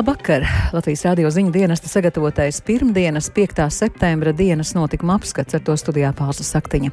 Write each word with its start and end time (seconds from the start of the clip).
Labvakar! 0.00 0.46
Latvijas 0.72 1.02
radio 1.04 1.28
ziņu 1.28 1.50
dienesta 1.52 1.88
sagatavotais 1.88 2.62
pirmdienas 2.64 3.26
5. 3.36 3.66
septembra 3.68 4.32
dienas 4.32 4.70
notikuma 4.72 5.18
apskats 5.18 5.58
ar 5.58 5.60
to 5.60 5.74
studijā 5.76 6.14
Pāzla 6.16 6.46
Saktiņa. 6.46 6.88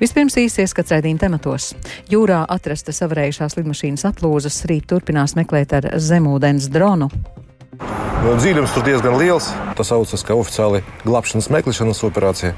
Vispirms 0.00 0.38
īsi 0.40 0.64
ieskats 0.64 0.94
raidījuma 0.94 1.20
tematos. 1.20 1.66
Jūrā 2.08 2.38
atrasta 2.48 2.94
savarējušās 2.96 3.58
lidmašīnas 3.58 4.06
atlūzas, 4.08 4.56
rīt 4.72 4.88
turpinās 4.88 5.36
meklēt 5.36 5.76
ar 5.76 5.90
zemūdens 6.00 6.70
dronu. 6.72 7.10
Nu, 7.76 8.32
Dzīvības 8.40 8.72
tur 8.72 8.88
diezgan 8.88 9.20
liels. 9.20 9.50
Tas 9.76 9.92
saucas 9.92 10.24
kā 10.24 10.40
oficiāli 10.40 10.80
glābšanas 11.04 11.52
meklēšanas 11.58 12.04
operācija, 12.08 12.56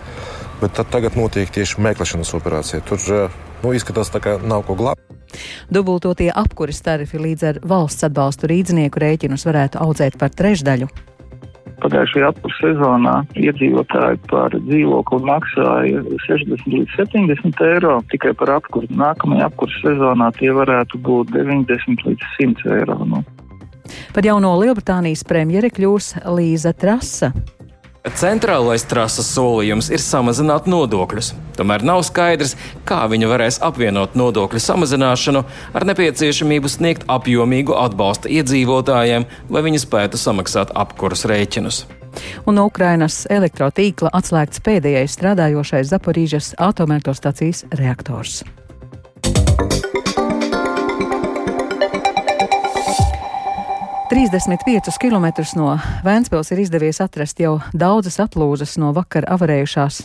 bet 0.62 0.78
tagad 0.95 1.19
notiek 1.19 1.51
tieši 1.51 1.83
meklēšanas 1.91 2.37
operācija. 2.38 2.87
Tur 2.87 3.02
nu, 3.66 3.74
izskatās, 3.74 4.15
ka 4.15 4.38
nav 4.46 4.62
ko 4.70 4.78
glābt. 4.78 5.08
Dubultotie 5.73 6.30
apkuras 6.34 6.80
tarifi 6.84 7.20
līdz 7.20 7.45
ar 7.51 7.60
valsts 7.69 8.06
atbalstu 8.09 8.51
rīznieku 8.51 9.02
rēķinus 9.02 9.47
varētu 9.48 9.80
audzēt 9.83 10.19
par 10.20 10.34
trešdaļu. 10.34 10.88
Pagājušajā 11.78 12.28
apkurss 12.33 12.59
sezonā 12.62 13.14
iedzīvotāji 13.38 14.19
par 14.30 14.55
dzīvokli 14.56 15.19
maksāja 15.28 16.01
60 16.27 16.66
līdz 16.73 16.97
70 16.98 17.62
eiro. 17.69 17.98
Tikai 18.11 18.33
par 18.41 18.56
apkursu 18.56 18.98
nākamajā 18.98 19.47
apkurss 19.47 19.84
sezonā 19.84 20.33
tie 20.41 20.51
varētu 20.56 20.98
būt 21.06 21.30
90 21.37 22.02
līdz 22.09 22.33
100 22.41 22.75
eiro. 22.80 22.98
Nu. 23.06 23.23
Par 24.14 24.27
jauno 24.27 24.56
Lielbritānijas 24.59 25.23
premjeri 25.28 25.70
kļūs 25.70 26.16
Līza 26.34 26.75
Trasa. 26.75 27.30
Centrālais 28.07 28.84
trases 28.87 29.27
solījums 29.34 29.91
ir 29.91 30.01
samazināt 30.01 30.69
nodokļus. 30.70 31.33
Tomēr 31.59 31.83
nav 31.87 32.05
skaidrs, 32.06 32.55
kā 32.89 33.02
viņa 33.11 33.29
varēs 33.30 33.59
apvienot 33.65 34.15
nodokļu 34.19 34.62
samazināšanu 34.62 35.42
ar 35.75 35.86
nepieciešamību 35.91 36.70
sniegt 36.70 37.06
apjomīgu 37.11 37.75
atbalstu 37.77 38.31
iedzīvotājiem, 38.39 39.27
lai 39.50 39.64
viņi 39.67 39.83
spētu 39.83 40.20
samaksāt 40.20 40.72
apkuras 40.78 41.27
rēķinus. 41.28 41.84
Un 42.48 42.62
Ukrainas 42.62 43.25
elektrotīkla 43.31 44.15
atslēgts 44.17 44.62
pēdējais 44.65 45.19
strādājošais 45.19 45.91
Zaporīžas 45.92 46.55
atomelektrostacijas 46.70 47.67
reaktors. 47.83 48.41
35 54.09 54.97
km 54.97 55.27
no 55.61 55.75
Vēncpils 56.01 56.48
ir 56.55 56.62
izdevies 56.62 56.97
atrast 57.05 57.42
jau 57.42 57.59
daudzas 57.77 58.17
atlūzas 58.23 58.78
no 58.81 58.95
vakar 58.97 59.27
avarējušās 59.28 59.98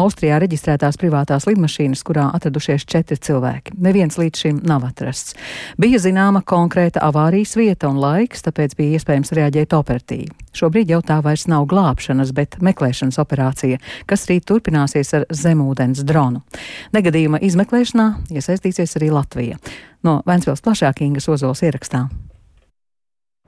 Austrijā 0.00 0.38
reģistrētās 0.40 0.96
privātās 0.96 1.44
lidmašīnas, 1.50 2.00
kurā 2.08 2.30
atradušies 2.38 2.86
četri 2.88 3.18
cilvēki. 3.20 3.76
Neviens 3.84 4.16
līdz 4.16 4.46
šim 4.46 4.62
nav 4.64 4.88
atrasts. 4.88 5.36
Bija 5.76 6.00
zināma 6.00 6.40
konkrēta 6.40 7.04
avārijas 7.04 7.52
vieta 7.60 7.92
un 7.92 8.00
laiks, 8.00 8.46
tāpēc 8.48 8.78
bija 8.80 8.96
iespējams 8.96 9.36
reaģēt 9.36 9.76
operatīvi. 9.76 10.32
Šobrīd 10.56 10.96
jau 10.96 11.04
tā 11.04 11.20
vairs 11.20 11.44
nav 11.50 11.68
glābšanas, 11.68 12.32
bet 12.32 12.56
meklēšanas 12.64 13.20
operācija, 13.20 13.76
kas 14.08 14.24
rīt 14.32 14.48
turpināsies 14.48 15.12
ar 15.20 15.28
zemūdens 15.28 16.00
dronu. 16.08 16.46
Negadījuma 16.96 17.44
izmeklēšanā 17.44 18.12
iesaistīsies 18.32 18.96
arī 18.96 19.12
Latvija. 19.12 19.60
No 20.00 20.22
Vēncpils 20.24 20.64
plašāk 20.64 21.04
Ingas 21.04 21.28
Ozols 21.28 21.60
ierakstā. 21.66 22.08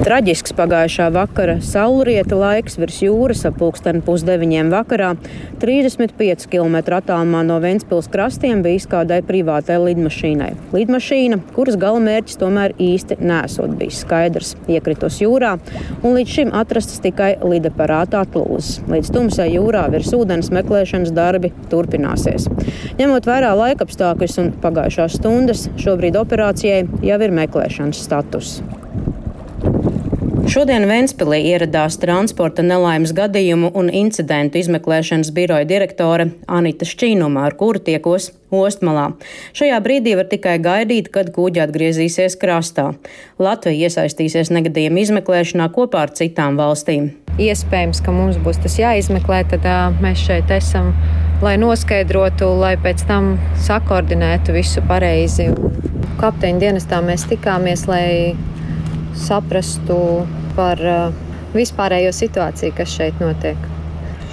Traģisks 0.00 0.54
pagājušā 0.56 1.10
vakara 1.12 1.58
saulrieta 1.60 2.32
laiks 2.38 2.78
virs 2.80 3.02
jūras 3.04 3.42
ap 3.44 3.58
pulksteni 3.60 4.00
pusdeviņiem 4.06 4.70
vakarā 4.72 5.10
35 5.60 6.46
km 6.48 6.78
attālumā 6.96 7.42
no 7.44 7.58
Ventspils 7.60 8.08
krastiem 8.08 8.62
bija 8.64 8.80
izkādai 8.80 9.18
privātai 9.28 9.76
lidmašīnai. 9.82 10.48
Lidmašīna, 10.72 11.42
kuras 11.52 11.76
galamērķis 11.84 12.40
tomēr 12.40 12.72
īsti 12.80 13.20
nesot 13.20 13.76
bijis 13.76 14.00
skaidrs, 14.06 14.54
iekritus 14.72 15.20
jūrā 15.20 15.58
un 16.00 16.16
līdz 16.16 16.36
šim 16.38 16.56
atrastas 16.56 17.04
tikai 17.04 17.34
lidaparāta 17.44 18.24
atlūzas. 18.24 18.80
Līdz 18.88 19.12
tumsai 19.12 19.50
jūrā 19.52 19.84
virs 19.92 20.16
ūdens 20.16 20.48
meklēšanas 20.56 21.12
darbi 21.12 21.52
turpināsies. 21.68 22.48
Ņemot 22.96 23.28
vērā 23.28 23.52
laikapstākļus 23.66 24.40
un 24.46 24.52
pagājušās 24.64 25.20
stundas, 25.20 25.68
šobrīd 25.76 26.16
operācijai 26.24 26.86
jau 27.04 27.24
ir 27.28 27.40
meklēšanas 27.44 28.06
status. 28.08 28.62
Šodien 30.48 30.86
Ventspīlī 30.88 31.42
ieradās 31.50 31.98
transporta 32.00 32.62
nelaimes 32.64 33.10
gadījumu 33.12 33.68
un 33.76 33.90
incidentu 33.92 34.56
izmeklēšanas 34.60 35.28
biroja 35.36 35.66
direktore 35.68 36.30
Anita 36.48 36.86
Šķīnuma, 36.88 37.42
ar 37.44 37.56
kuru 37.60 37.82
tiekos 37.84 38.30
Ostmalā. 38.48 39.10
Šajā 39.52 39.76
brīdī 39.84 40.14
var 40.16 40.30
tikai 40.30 40.56
gaidīt, 40.64 41.10
kad 41.12 41.28
kuģi 41.34 41.60
atgriezīsies 41.66 42.38
krastā. 42.40 42.88
Latvija 43.38 43.90
iesaistīsies 43.90 44.52
negadījuma 44.56 45.02
izmeklēšanā 45.04 45.68
kopā 45.74 46.06
ar 46.06 46.14
citām 46.16 46.56
valstīm. 46.60 47.10
Iespējams, 47.40 48.00
ka 48.04 48.14
mums 48.14 48.40
būs 48.40 48.62
tas 48.64 48.78
jāizmeklē, 48.80 49.42
tad 49.52 49.66
uh, 49.68 50.00
mēs 50.00 50.24
šeit 50.24 50.50
esam, 50.56 50.94
lai 51.44 51.58
noskaidrotu, 51.60 52.48
lai 52.62 52.76
pēc 52.80 53.04
tam 53.10 53.34
sakoordinētu 53.68 54.56
visu 54.56 54.82
pareizi. 54.88 55.50
Kapteiņa 56.20 56.64
dienestā 56.64 57.04
mēs 57.04 57.28
tikāmies, 57.28 57.86
lai 57.88 58.06
saprastu 59.20 59.98
par 60.56 60.80
uh, 60.80 61.14
vispārējo 61.54 62.12
situāciju, 62.16 62.74
kas 62.76 62.96
šeit 62.96 63.22
notiek. 63.22 63.58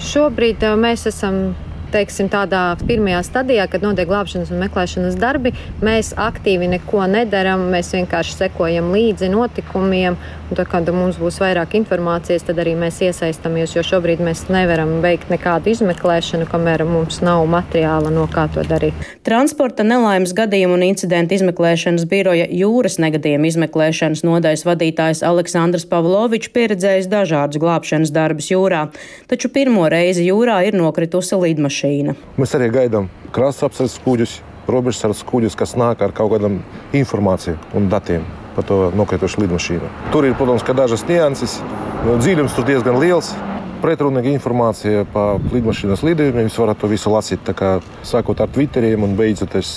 Šobrīd 0.08 0.64
uh, 0.68 0.75
mēs 0.80 1.08
esam 1.09 1.56
teiksim, 1.94 2.30
tādā 2.31 2.62
pirmajā 2.88 3.22
stadijā, 3.25 3.68
kad 3.72 3.84
notiek 3.86 4.09
glābšanas 4.09 4.52
un 4.52 4.62
meklēšanas 4.64 5.18
darbi, 5.20 5.53
mēs 5.84 6.14
aktīvi 6.20 6.70
neko 6.75 7.06
nedaram. 7.12 7.68
Mēs 7.72 7.94
vienkārši 7.96 8.36
sekojam 8.42 8.92
līdzi 8.96 9.30
notikumiem. 9.34 10.18
Un 10.48 10.56
tad, 10.56 10.70
kad 10.72 10.88
mums 10.96 11.18
būs 11.20 11.40
vairāk 11.44 11.75
informācijas, 11.80 12.46
tad 12.48 12.59
arī 12.64 12.75
mēs 12.80 13.02
iesaistamies. 13.03 13.75
Jo 13.75 13.84
šobrīd 13.84 14.22
mēs 14.24 14.46
nevaram 14.52 14.98
veikt 15.03 15.31
nekādu 15.31 15.74
izmeklēšanu, 15.74 16.48
kamēr 16.52 16.86
mums 16.88 17.20
nav 17.25 17.44
materiāla, 17.52 18.12
no 18.14 18.28
kā 18.31 18.48
to 18.54 18.64
darīt. 18.68 18.96
Transporta 19.28 19.84
nelaimes 19.88 20.31
gadījumu 20.38 20.78
un 20.78 20.86
incidentu 20.88 21.36
izmeklēšanas 21.36 22.08
biroja 22.08 22.48
jūras 22.52 22.96
negadījuma 23.04 23.52
izmeklēšanas 23.52 24.24
nodaļas 24.28 24.64
vadītājs 24.68 25.24
Aleksandrs 25.28 25.88
Pavlovičs 25.92 26.54
pieredzējis 26.56 27.12
dažādus 27.12 27.59
glābšanas 27.64 28.14
darbus 28.16 28.52
jūrā, 28.54 28.88
taču 29.28 29.52
pirmo 29.52 29.90
reizi 29.92 30.30
jūrā 30.30 30.62
ir 30.69 30.80
nokritusi 30.80 31.36
lidmašīna 31.44 31.77
lidmašīna. 31.78 32.16
Mēs 32.38 32.56
arī 32.56 32.70
gaidām 32.72 33.10
krasta 33.32 33.68
apsardzes 33.68 34.00
kuģus, 34.04 34.42
robežsardzes 34.68 35.24
kuģus, 35.28 35.56
kas 35.56 35.76
nāk 35.76 36.02
ar 36.02 36.12
kaut 36.12 36.32
kādām 36.34 36.62
informācijām 36.94 37.58
un 37.76 37.90
datiem 37.90 38.26
par 38.56 38.66
to 38.66 38.92
nokritušu 38.96 39.42
lidmašīnu. 39.42 39.90
Tur 40.12 40.26
ir, 40.26 40.36
protams, 40.36 40.64
dažas 40.64 41.06
nianses. 41.08 41.60
Dziļums 42.08 42.56
tur 42.56 42.66
diezgan 42.66 43.00
liels 43.00 43.34
pretrunīga 43.82 44.32
informācija 44.34 45.06
par 45.14 45.42
lidmašīnas 45.54 46.04
lidojumiem. 46.06 46.48
Jūs 46.48 46.58
varat 46.62 46.80
to 46.82 46.90
visu 46.92 47.12
lasīt, 47.14 47.48
kā, 47.58 47.78
sākot 48.08 48.40
ar 48.44 48.50
Twitteriem 48.54 49.06
un 49.06 49.16
beidzoties 49.18 49.72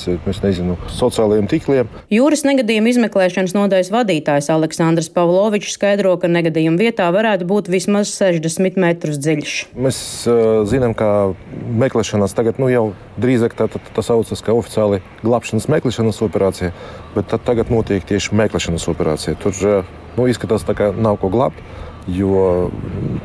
nezinu, 0.45 0.77
sociālajiem 0.95 1.49
tīkliem. 1.51 1.91
Jūras 2.13 2.45
negadījuma 2.49 2.93
izmeklēšanas 2.93 3.55
nodaļas 3.57 3.93
vadītājs 3.95 4.51
Aleksandrs 4.55 5.11
Pavlovičs 5.15 5.77
skaidro, 5.77 6.17
ka 6.21 6.31
negadījuma 6.31 6.81
vietā 6.81 7.11
varētu 7.15 7.49
būt 7.51 7.71
vismaz 7.73 8.13
60 8.17 8.81
metrus 8.81 9.21
dziļš. 9.21 9.57
Mēs 9.77 10.01
uh, 10.31 10.63
zinām, 10.71 10.97
ka 10.99 11.33
meklēšanas 11.81 12.37
tagad 12.37 12.61
nu, 12.63 12.71
jau 12.73 12.85
drīzāk 13.21 13.57
tā, 13.59 13.69
tā, 13.73 13.83
tā 13.97 14.05
saucas 14.07 14.45
kā 14.45 14.55
oficiāli 14.57 15.03
glābšanas 15.25 15.69
meklēšanas 15.73 16.23
operācija, 16.27 16.73
bet 17.17 17.37
tagad 17.47 17.73
notiek 17.73 18.07
tieši 18.09 18.37
meklēšanas 18.41 18.89
operācija. 18.93 19.39
Tur 19.43 19.63
uh, 19.67 19.95
nu, 20.17 20.27
izskatās, 20.31 20.67
ka 20.67 20.93
nav 20.97 21.21
ko 21.21 21.31
glābt 21.33 21.61
jo 22.09 22.71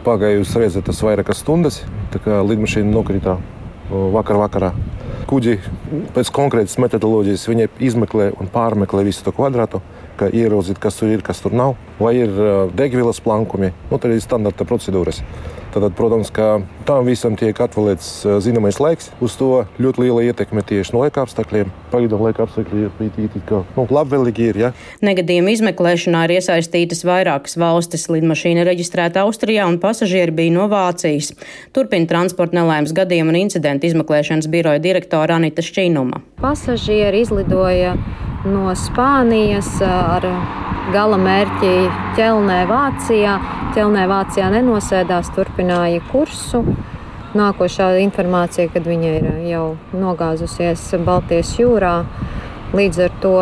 pagājušas 0.06 0.58
reizes 0.60 0.86
tas 0.86 1.02
vairākas 1.06 1.44
stundas, 1.44 1.84
kā 2.16 2.42
lidmašīna 2.44 2.92
nokrita 2.92 3.38
vakar 3.90 4.40
vakarā. 4.42 4.72
Kuģi 5.26 5.56
pēc 6.14 6.30
konkrētas 6.34 6.78
metodoloģijas 6.82 7.48
izmeklē 7.82 8.32
un 8.40 8.50
pārmeklē 8.54 9.04
visu 9.08 9.24
to 9.26 9.34
kvadrātu, 9.34 9.82
kā 10.20 10.30
ieraudzīt, 10.30 10.80
kas 10.80 11.00
tur 11.00 11.10
ir, 11.12 11.24
kas 11.26 11.42
tur 11.42 11.56
nav, 11.58 11.76
vai 12.00 12.14
ir 12.20 12.32
degvielas 12.78 13.20
plankumi. 13.26 13.72
Nu, 13.90 13.98
tā 13.98 14.14
ir 14.14 14.22
standarta 14.24 14.68
procedūras. 14.70 15.24
Tad, 15.76 15.92
protams, 15.92 16.30
ka 16.32 16.62
tam 16.88 17.04
visam 17.04 17.34
tiek 17.36 17.58
atvēlēts 17.60 18.24
zināmais 18.40 18.78
laiks. 18.80 19.10
Uz 19.20 19.34
to 19.36 19.66
ļoti 19.76 20.06
liela 20.06 20.22
ietekme 20.24 20.62
tieši 20.64 20.94
no 20.96 21.02
laika 21.02 21.26
apstākļiem. 21.26 21.74
Pagaidām 21.92 22.22
laika 22.24 22.46
apstākļi 22.46 22.86
ir 22.88 22.94
nu, 23.76 23.84
labvēlīgi. 23.84 24.46
Ir, 24.54 24.60
ja? 24.62 24.70
Negadījuma 25.04 25.52
izmeklēšanā 25.52 26.22
ir 26.30 26.38
iesaistītas 26.38 27.04
vairākas 27.04 27.58
valstis. 27.60 28.08
Lidmašīna 28.08 28.64
reģistrēta 28.70 29.26
Austrijā 29.28 29.68
un 29.68 29.76
pasažieri 29.84 30.32
bija 30.40 30.56
no 30.56 30.70
Vācijas. 30.72 31.34
Turpina 31.76 32.08
transporta 32.08 32.56
nelaimes 32.56 32.96
gadījumu 32.96 33.36
un 33.36 33.42
incidentu 33.44 33.92
izmeklēšanas 33.92 34.48
biroja 34.48 34.80
direktora 34.80 35.36
Anita 35.42 35.66
Šķīnuma. 35.66 36.24
Pasažieri 36.40 37.26
izlidoja 37.26 37.98
no 38.46 38.70
Spānijas 38.78 39.70
ar 39.86 40.26
gala 40.94 41.18
mērķi 41.18 41.72
ķelnē 42.18 42.60
Vācijā. 42.70 43.38
Ķelnē 43.76 44.06
Vācijā 44.10 44.50
nenosēdās, 44.54 45.32
turpināja 45.36 46.04
kursu. 46.12 46.62
Nākošā 47.36 47.90
informācija, 48.00 48.70
kad 48.72 48.86
viņa 48.88 49.10
ir 49.18 49.26
jau 49.50 49.66
nogāzusies 49.92 50.86
Baltijas 51.04 51.52
jūrā, 51.60 51.98
līdz 52.78 53.02
ar 53.08 53.18
to 53.24 53.36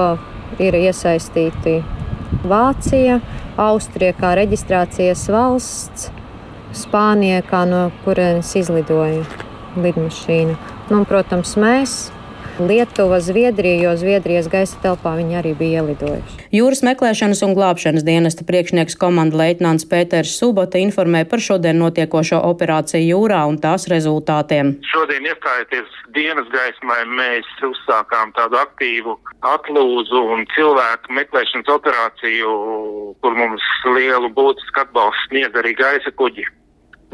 ir 0.64 0.80
iesaistīti 0.80 1.76
Vācija, 2.50 3.20
Austrija 3.62 4.16
kā 4.18 4.34
reģistrācijas 4.40 5.28
valsts, 5.30 6.10
Spānija, 6.74 7.44
kā 7.46 7.68
no 7.70 7.84
kurienes 8.02 8.50
izlidoja 8.58 9.22
lidmašīna. 9.78 10.58
Nu, 10.90 11.04
protams, 11.06 11.54
mēs 11.62 11.98
Lietuva, 12.60 13.18
Zviedrija, 13.20 13.90
jo 13.90 13.92
Zviedrijas 13.98 14.46
gaisa 14.46 14.78
telpā 14.84 15.16
viņi 15.18 15.40
arī 15.40 15.54
bija 15.58 15.82
ielidojuši. 15.82 16.44
Jūras 16.54 16.84
meklēšanas 16.86 17.42
un 17.48 17.56
glābšanas 17.58 18.06
dienesta 18.06 18.46
priekšnieks 18.46 18.94
komanda 19.02 19.40
leitnants 19.42 19.88
Pēters 19.90 20.36
Subota 20.38 20.78
informē 20.78 21.24
par 21.26 21.42
šodien 21.42 21.82
notiekošo 21.82 22.44
operāciju 22.52 23.10
jūrā 23.10 23.42
un 23.50 23.58
tās 23.58 23.88
rezultātiem. 23.90 24.76
Šodien 24.92 25.26
iestājoties 25.32 25.98
dienas 26.14 26.46
gaismai, 26.54 27.02
mēs 27.18 27.50
uzsākām 27.66 28.36
tādu 28.38 28.62
aktīvu 28.62 29.18
atlūzu 29.50 30.22
un 30.38 30.46
cilvēku 30.54 31.18
meklēšanas 31.18 31.74
operāciju, 31.74 32.56
kur 33.26 33.38
mums 33.38 33.70
lielu 33.98 34.30
būtisku 34.30 34.86
atbalstu 34.86 35.32
sniedz 35.32 35.58
arī 35.58 35.74
gaisa 35.82 36.14
kuģi, 36.22 36.46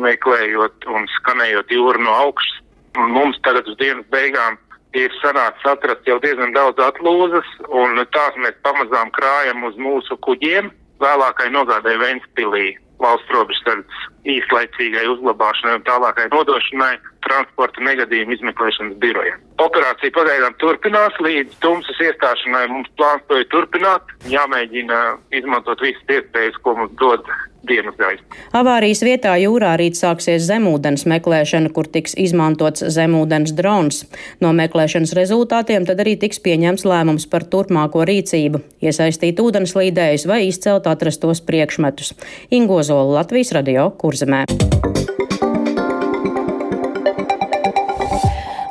meklējot 0.04 0.92
un 0.92 1.08
skanējot 1.20 1.72
jūru 1.80 2.04
no 2.04 2.24
augšas. 2.28 2.58
Un 3.00 3.14
mums 3.16 3.38
tagad 3.46 3.68
uz 3.70 3.78
dienas 3.80 4.04
beigām 4.12 4.58
ir 4.98 5.14
sanācis 5.22 5.70
atrast 5.70 6.08
jau 6.08 6.18
diezgan 6.24 6.54
daudz 6.56 6.82
atlūzas, 6.82 7.48
un 7.70 8.02
tās 8.14 8.38
mēs 8.42 8.58
pamazām 8.66 9.12
krājam 9.16 9.66
uz 9.68 9.78
mūsu 9.78 10.18
kuģiem, 10.26 10.72
vēlākai 11.04 11.50
nogādai 11.54 11.98
Ventspilī 12.02 12.74
valsts 13.00 13.32
robežsardzes 13.32 14.08
īslaicīgai 14.28 15.06
uzglabāšanai 15.14 15.78
un 15.78 15.86
tālākai 15.88 16.26
nodošanai 16.34 16.98
transporta 17.24 17.84
negadījumu 17.86 18.36
izmeklēšanas 18.36 18.98
birojam. 19.04 19.40
Operācija 19.64 20.12
pagaidām 20.16 20.58
turpinās, 20.60 21.16
līdz 21.24 21.56
tumsas 21.64 22.02
iestāšanai 22.04 22.66
mums 22.74 22.92
plāns 23.00 23.24
to 23.30 23.40
ir 23.40 23.48
turpināt, 23.54 24.12
jāmēģina 24.32 25.00
izmantot 25.40 25.84
visas 25.86 26.16
iespējas, 26.18 26.60
ko 26.66 26.76
mums 26.82 26.96
dod 27.00 27.24
dienas 27.68 27.96
gaisa. 28.00 28.24
Avārijas 28.56 29.02
vietā 29.06 29.36
jūrā 29.42 29.76
rīt 29.80 30.00
sāksies 30.00 30.46
zemūdens 30.48 31.06
meklēšana, 31.10 31.72
kur 31.76 31.90
tiks 31.92 32.16
izmantots 32.20 32.86
zemūdens 32.96 33.54
drons. 33.58 34.04
No 34.44 34.54
meklēšanas 34.58 35.16
rezultātiem 35.18 35.88
tad 35.90 36.02
arī 36.04 36.16
tiks 36.20 36.42
pieņemts 36.46 36.86
lēmums 36.88 37.28
par 37.30 37.46
turpmāko 37.46 38.06
rīcību- 38.10 38.64
iesaistīt 38.88 39.40
ūdenslīdējus 39.44 40.28
vai 40.28 40.48
izcelt 40.48 40.88
atrastos 40.88 41.42
priekšmetus. 41.42 42.14
Ingozola 42.52 43.20
Latvijas 43.20 43.52
radio 43.52 43.92
Kurzemē. 43.92 44.89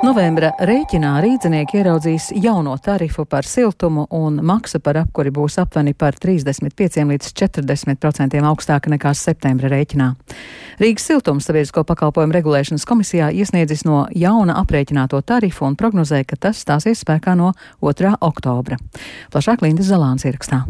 Novembra 0.08 0.54
rēķinā 0.64 1.08
rīznieki 1.20 1.82
ieraudzīs 1.82 2.30
jauno 2.40 2.72
tarifu 2.80 3.26
par 3.28 3.44
siltumu, 3.44 4.06
un 4.14 4.38
maksa 4.46 4.80
par 4.80 4.96
apkuri 5.02 5.28
būs 5.36 5.58
aptuveni 5.60 5.92
par 5.92 6.16
35 6.16 7.04
līdz 7.10 7.34
40 7.36 8.00
procentiem 8.00 8.46
augstāka 8.48 8.88
nekā 8.88 9.12
septembra 9.12 9.68
rēķinā. 9.74 10.08
Rīgas 10.80 11.10
siltums 11.10 11.50
sabiedrisko 11.50 11.84
pakalpojumu 11.92 12.38
regulēšanas 12.38 12.88
komisijā 12.88 13.28
iesniedzis 13.36 13.84
no 13.84 14.06
jauna 14.16 14.56
aprēķināto 14.62 15.20
tarifu 15.28 15.68
un 15.68 15.76
prognozē, 15.76 16.24
ka 16.24 16.40
tas 16.40 16.64
stāsies 16.64 17.04
spēkā 17.04 17.36
no 17.36 17.52
2. 17.84 18.16
oktobra. 18.32 18.80
Plašāk 19.34 19.66
Linda 19.66 19.84
Zalāns 19.84 20.24
ierakstā. 20.24 20.64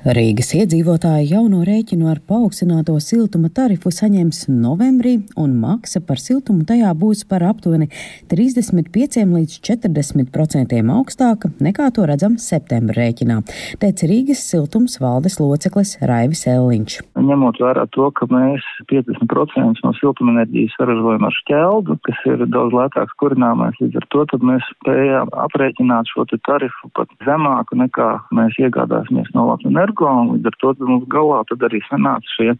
Rīgas 0.00 0.54
iedzīvotāji 0.56 1.26
jauno 1.28 1.58
rēķinu 1.64 2.06
ar 2.08 2.22
paaugstināto 2.24 2.94
siltuma 3.04 3.50
tarifu 3.52 3.90
saņems 3.92 4.46
novembrī, 4.48 5.18
un 5.36 5.54
maksa 5.60 6.00
par 6.00 6.16
siltumu 6.16 6.64
tajā 6.68 6.94
būs 6.96 7.26
par 7.28 7.44
aptuveni 7.44 7.90
35 8.32 9.26
līdz 9.28 9.58
40 9.60 10.30
procentiem 10.32 10.88
augstāka 10.94 11.50
nekā 11.60 11.90
to 11.92 12.06
redzam 12.08 12.38
septembra 12.40 12.96
rēķinā, 12.96 13.36
teica 13.82 14.08
Rīgas 14.08 14.40
siltums 14.48 14.96
valdes 15.02 15.36
loceklis 15.40 15.98
Raivis 16.00 16.46
Elliņš. 16.48 16.96
Ņemot 17.20 17.60
vērā 17.60 17.84
to, 17.92 18.08
ka 18.16 18.28
mēs 18.32 18.64
50% 18.88 19.84
no 19.84 19.94
siltumenerģijas 20.00 20.76
saražojam 20.80 21.28
ar 21.28 21.38
šķeldu, 21.42 21.98
kas 22.08 22.24
ir 22.32 22.46
daudz 22.48 22.76
lētāks 22.78 23.16
kurināmais, 23.20 23.76
līdz 23.84 24.00
ar 24.00 24.08
to 24.16 24.24
mēs 24.48 24.64
spējām 24.78 25.32
aprēķināt 25.44 26.08
šo 26.08 26.24
tarifu 26.40 26.88
pat 26.96 27.12
zemāku 27.28 27.76
nekā 27.76 28.10
mēs 28.32 28.56
iegādāsimies 28.64 29.28
no 29.36 29.50
Latvijas 29.50 29.69
energo, 29.70 30.10
un 30.10 30.34
līdz 30.36 30.50
ar 30.50 30.60
to 30.62 30.74
mums 30.84 31.08
galā 31.14 31.42
tad 31.50 31.66
arī 31.70 31.82
sanāca 31.88 32.36
šie 32.36 32.54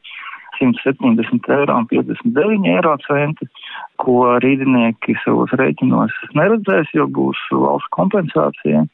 170 0.60 1.48
eiro 1.56 1.76
un 1.80 1.86
59 1.90 2.68
eiro 2.68 2.96
centi, 3.06 3.48
ko 4.02 4.36
rīdinieki 4.44 5.16
savos 5.24 5.52
rēķinos 5.60 6.16
neredzēs, 6.36 6.92
jo 6.96 7.06
būs 7.08 7.40
valsts 7.52 7.92
kompensācija. 7.96 8.84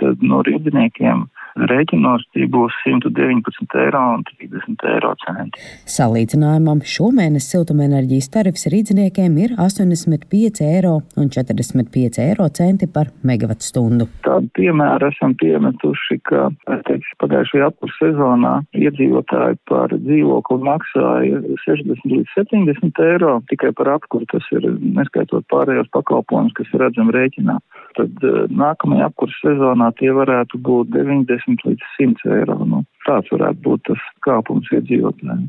Tad 0.00 0.22
no 0.24 0.40
rīdiniekiem 0.46 1.26
Rēķinos 1.58 2.26
tie 2.34 2.46
būs 2.50 2.74
119 2.84 3.78
eiro 3.82 4.02
un 4.14 4.22
30 4.28 4.84
eiro 4.92 5.12
centi. 5.24 5.62
Salīdzinājumam 5.90 6.82
šomēnes 6.86 7.48
siltumenerģijas 7.50 8.30
tarifs 8.36 8.68
rīdziniekiem 8.70 9.38
ir 9.42 9.56
85 9.58 10.62
eiro 10.66 11.00
un 11.18 11.30
45 11.32 12.20
eiro 12.22 12.46
centi 12.54 12.86
par 12.90 13.10
megavatu 13.26 13.66
stundu. 13.66 14.08
Tādu 14.26 14.50
piemēru 14.58 15.10
esam 15.10 15.34
piemetuši, 15.40 16.20
ka 16.28 16.48
teiks, 16.88 17.10
pagājušajā 17.22 17.70
apkurs 17.70 17.98
sezonā 18.00 18.54
iedzīvotāji 18.76 19.58
par 19.70 19.94
dzīvokli 19.96 20.60
maksāja 20.68 21.42
60 21.66 22.06
līdz 22.14 22.36
70 22.38 23.04
eiro 23.06 23.36
tikai 23.50 23.72
par 23.76 23.94
apkuru. 23.96 24.28
Tas 24.30 24.46
ir 24.54 24.66
neskaitot 24.78 25.46
pārējos 25.50 25.90
pakalpojumus, 25.94 26.54
kas 26.54 26.70
ir 26.74 26.84
redzami 26.84 27.14
rēķinā. 27.16 27.58
Tad 27.98 28.26
eh, 28.26 28.40
nākamajā 28.54 29.10
apkurs 29.10 29.36
sezonā 29.42 29.90
tie 29.98 30.12
varētu 30.14 30.60
būt 30.62 30.92
90 30.94 31.39
50 31.46 31.66
līdz 31.68 31.90
100 31.98 32.34
eiro. 32.36 32.58
Nu, 32.68 32.82
tāds 33.06 33.30
varētu 33.32 33.62
būt 33.64 33.82
tas 33.88 34.02
kāpums 34.24 34.68
iedzīvotājiem. 34.74 35.46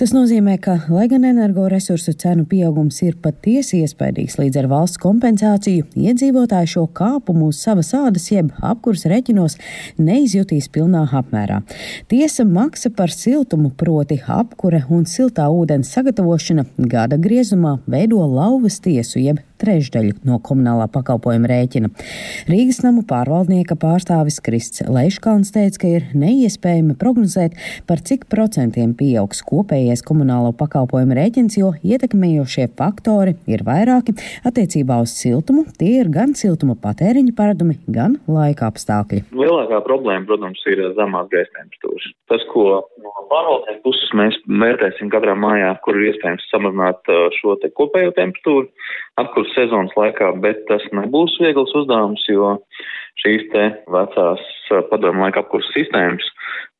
Tas 0.00 0.12
nozīmē, 0.14 0.56
ka, 0.62 0.76
lai 0.92 1.06
gan 1.10 1.24
energoresursu 1.28 2.14
cenu 2.20 2.44
pieaugums 2.50 3.00
ir 3.06 3.16
patiesi 3.22 3.80
iespaidīgs 3.84 4.38
līdz 4.40 4.60
ar 4.62 4.68
valsts 4.70 5.00
kompensāciju, 5.02 5.86
iedzīvotāji 5.96 6.72
šo 6.74 6.86
kāpumu 6.96 7.50
uz 7.50 7.60
savas 7.64 7.92
ādas 7.96 8.28
jeb 8.32 8.52
apkurs 8.60 9.06
reķinos 9.10 9.56
neizjutīs 10.00 10.70
pilnā 10.72 11.06
apmērā. 11.20 11.62
Tiesa 12.12 12.46
maksa 12.48 12.92
par 12.96 13.12
siltumu, 13.14 13.72
proti 13.76 14.20
apkure 14.28 14.84
un 14.92 15.06
siltā 15.08 15.48
ūdens 15.52 15.92
sagatavošana 15.94 16.66
gada 16.90 17.20
griezumā 17.20 17.78
veido 17.90 18.20
lauvas 18.26 18.80
tiesu 18.84 19.22
jeb 19.22 19.40
trešdaļu 19.60 20.20
no 20.24 20.38
komunālā 20.44 20.86
pakalpojuma 20.92 21.50
rēķina. 21.50 21.90
Rīgas 22.48 22.80
namu 22.84 23.04
pārvaldnieka 23.08 23.76
pārstāvis 23.80 24.40
Krists 24.44 24.84
Leiškalns 24.88 25.52
teica, 25.54 25.82
ka 25.82 25.90
ir 25.98 26.06
neiespējami 26.16 26.89
iespējami 26.90 26.98
prognozēt, 26.98 27.52
par 27.86 28.00
cik 28.02 28.26
procentiem 28.30 28.94
pieaugs 28.94 29.42
kopējais 29.46 30.02
komunālo 30.02 30.52
pakalpojumu 30.52 31.14
rēķins, 31.14 31.58
jo 31.58 31.72
ietekmējošie 31.82 32.70
faktori 32.76 33.36
ir 33.46 33.62
vairāki. 33.64 34.14
Attiecībā 34.44 35.00
uz 35.02 35.14
siltumu 35.14 35.66
tie 35.78 36.00
ir 36.00 36.10
gan 36.10 36.34
siltuma 36.34 36.76
patēriņa 36.76 37.34
paradumi, 37.36 37.78
gan 37.88 38.18
laika 38.28 38.70
apstākļi. 38.70 39.30
Lielākā 39.32 39.82
problēma, 39.86 40.26
protams, 40.26 40.60
ir 40.66 40.82
zemās 40.96 41.28
gaisa 41.30 41.50
temperatūras. 41.58 42.10
Tas, 42.30 42.44
ko 42.52 42.82
no 43.02 43.10
pārvaldības 43.30 43.82
puses 43.84 44.14
mēs 44.16 44.38
vērtēsim 44.46 45.10
katrā 45.12 45.36
mājā, 45.38 45.74
kur 45.84 45.98
ir 45.98 46.12
iespējams 46.12 46.46
samazināt 46.50 47.10
uh, 47.10 47.28
šo 47.40 47.56
te 47.62 47.70
kopējo 47.74 48.14
temperatūru 48.18 48.70
apkurss 49.20 49.54
sezonas 49.56 49.94
laikā, 49.98 50.32
bet 50.42 50.64
tas 50.70 50.84
nebūs 50.96 51.36
viegls 51.42 51.74
uzdevums, 51.76 52.24
jo 52.30 52.56
šīs 53.22 53.46
te 53.52 53.66
vecās 53.92 54.44
uh, 54.70 54.82
padomu 54.90 55.26
laika 55.26 55.44
apkurss 55.44 55.74
sistēmas 55.76 56.26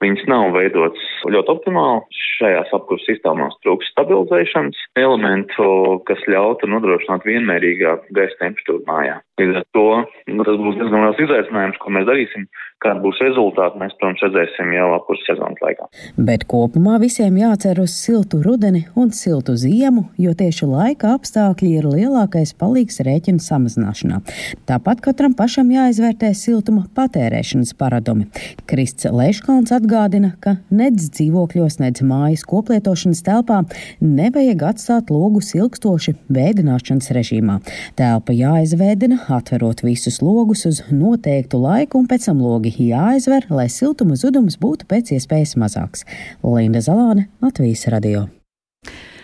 Viņas 0.01 0.23
nav 0.33 0.55
veidotas 0.57 1.09
ļoti 1.29 1.53
optimāli. 1.53 2.21
Šajās 2.41 2.71
apkurses 2.73 3.11
sistēmās 3.11 3.59
trūks 3.61 3.91
stabilizēšanas 3.93 4.79
elementu, 4.97 5.67
kas 6.09 6.23
ļautu 6.31 6.71
nodrošināt 6.73 7.27
vienmērīgāku 7.29 8.17
gaisa 8.17 8.39
temperatūru 8.41 8.87
mājā. 8.89 9.19
Līdz 9.41 9.61
ar 9.61 9.67
to 9.77 9.87
nu, 10.33 10.45
tas 10.45 10.59
būs 10.61 10.77
diezgan 10.81 11.05
liels 11.05 11.23
izaicinājums, 11.25 11.79
ko 11.81 11.93
mēs 11.97 12.09
darīsim. 12.09 12.49
Kāda 12.81 13.03
būs 13.05 13.19
rezultāti, 13.21 13.77
mēs, 13.77 13.93
protams, 14.01 14.23
redzēsim 14.25 14.71
jau 14.73 14.87
apkurses 14.97 15.27
sezonas 15.29 15.61
laikā. 15.61 15.89
Bet 16.17 16.47
kopumā 16.49 16.97
visiem 17.03 17.37
jācer 17.37 17.77
uz 17.83 17.93
siltu 17.93 18.41
rudeni 18.41 18.87
un 18.97 19.11
siltu 19.13 19.53
ziemu, 19.61 20.07
jo 20.21 20.33
tieši 20.37 20.69
laika 20.69 21.13
apstākļi 21.19 21.75
ir 21.77 21.89
lielākais 21.93 22.55
palīgs 22.57 23.03
rēķinu 23.05 23.45
samazināšanā. 23.45 24.23
Tāpat 24.69 25.05
katram 25.05 25.37
pašam 25.37 25.69
jāizvērtē 25.75 26.33
siltuma 26.37 26.87
patērēšanas 26.97 27.75
paradumi. 27.81 28.31
Krists 28.71 29.09
Leiškalns 29.13 29.77
atgādina, 29.91 30.35
ka 30.41 30.57
nedz 30.71 31.09
dzīvokļos, 31.17 31.81
nedz 31.83 32.05
mājas 32.07 32.45
koplietošanas 32.47 33.25
telpā 33.27 33.61
nevajag 34.01 34.63
atstāt 34.71 35.11
logus 35.11 35.51
ilgstoši 35.59 36.15
vēdināšanas 36.31 37.11
režīmā. 37.17 37.59
Telpa 37.99 38.35
jāizvēdina, 38.37 39.25
atverot 39.29 39.83
visus 39.83 40.21
logus 40.23 40.67
uz 40.71 40.83
noteiktu 40.95 41.59
laiku 41.59 41.99
un 41.99 42.11
pēc 42.11 42.31
tam 42.31 42.43
logi 42.45 42.75
jāaizver, 42.91 43.51
lai 43.51 43.67
siltuma 43.69 44.19
zudums 44.21 44.61
būtu 44.61 44.87
pēc 44.91 45.17
iespējas 45.19 45.57
mazāks. 45.59 46.07
Linda 46.47 46.85
Zalāne, 46.85 47.27
Latvijas 47.43 47.89
radio. 47.91 48.29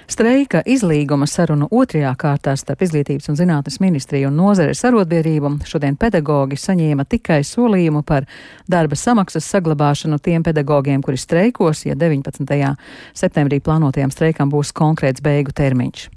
Streika 0.07 0.61
izlīguma 0.63 1.27
sarunu 1.27 1.67
otrajā 1.75 2.13
kārtā 2.15 2.53
starp 2.55 2.85
Izglītības 2.87 3.27
un 3.33 3.39
zinātnes 3.41 3.81
ministriju 3.83 4.29
un 4.31 4.37
nozares 4.39 4.85
arotbiedrību 4.87 5.51
šodien 5.67 5.99
pedagogi 5.99 6.59
saņēma 6.63 7.09
tikai 7.11 7.41
solījumu 7.43 8.05
par 8.07 8.29
darba 8.71 8.95
samaksas 8.95 9.51
saglabāšanu 9.51 10.21
tiem 10.23 10.47
pedagogiem, 10.47 11.03
kuri 11.03 11.19
streikos, 11.19 11.83
ja 11.91 11.99
19. 11.99 12.73
septembrī 13.19 13.59
plānotajam 13.59 14.15
streikam 14.15 14.53
būs 14.55 14.71
konkrēts 14.71 15.25
beigu 15.27 15.51
termiņš. 15.51 16.09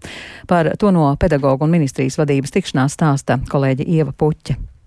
Par 0.48 0.76
to 0.78 0.94
no 0.94 1.10
pedagogu 1.18 1.66
un 1.66 1.74
ministrijas 1.74 2.22
vadības 2.22 2.54
tikšanās 2.54 2.94
stāsta 3.00 3.42
kolēģi 3.50 3.90
Ieva 3.90 4.14
Puķa. 4.14 4.79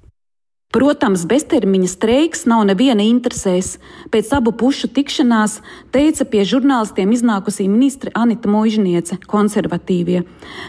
Protams, 0.72 1.26
beztermiņa 1.28 1.88
streiks 1.92 2.46
nav 2.48 2.62
neviena 2.64 3.04
interesēs. 3.04 3.74
Pēc 4.12 4.30
abu 4.32 4.54
pušu 4.56 4.88
tikšanās 4.96 5.58
teica 5.92 6.24
pie 6.24 6.46
žurnālistiem 6.48 7.12
iznākusī 7.12 7.68
ministre 7.68 8.12
Anita 8.16 8.48
Mūžniece, 8.48 9.20
konservatīvie, 9.28 10.22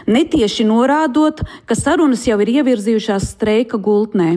netieši 0.04 0.68
norādot, 0.68 1.40
ka 1.64 1.78
sarunas 1.78 2.26
jau 2.28 2.36
ir 2.44 2.58
ievirzījušās 2.58 3.32
streika 3.32 3.80
gultnē. 3.80 4.34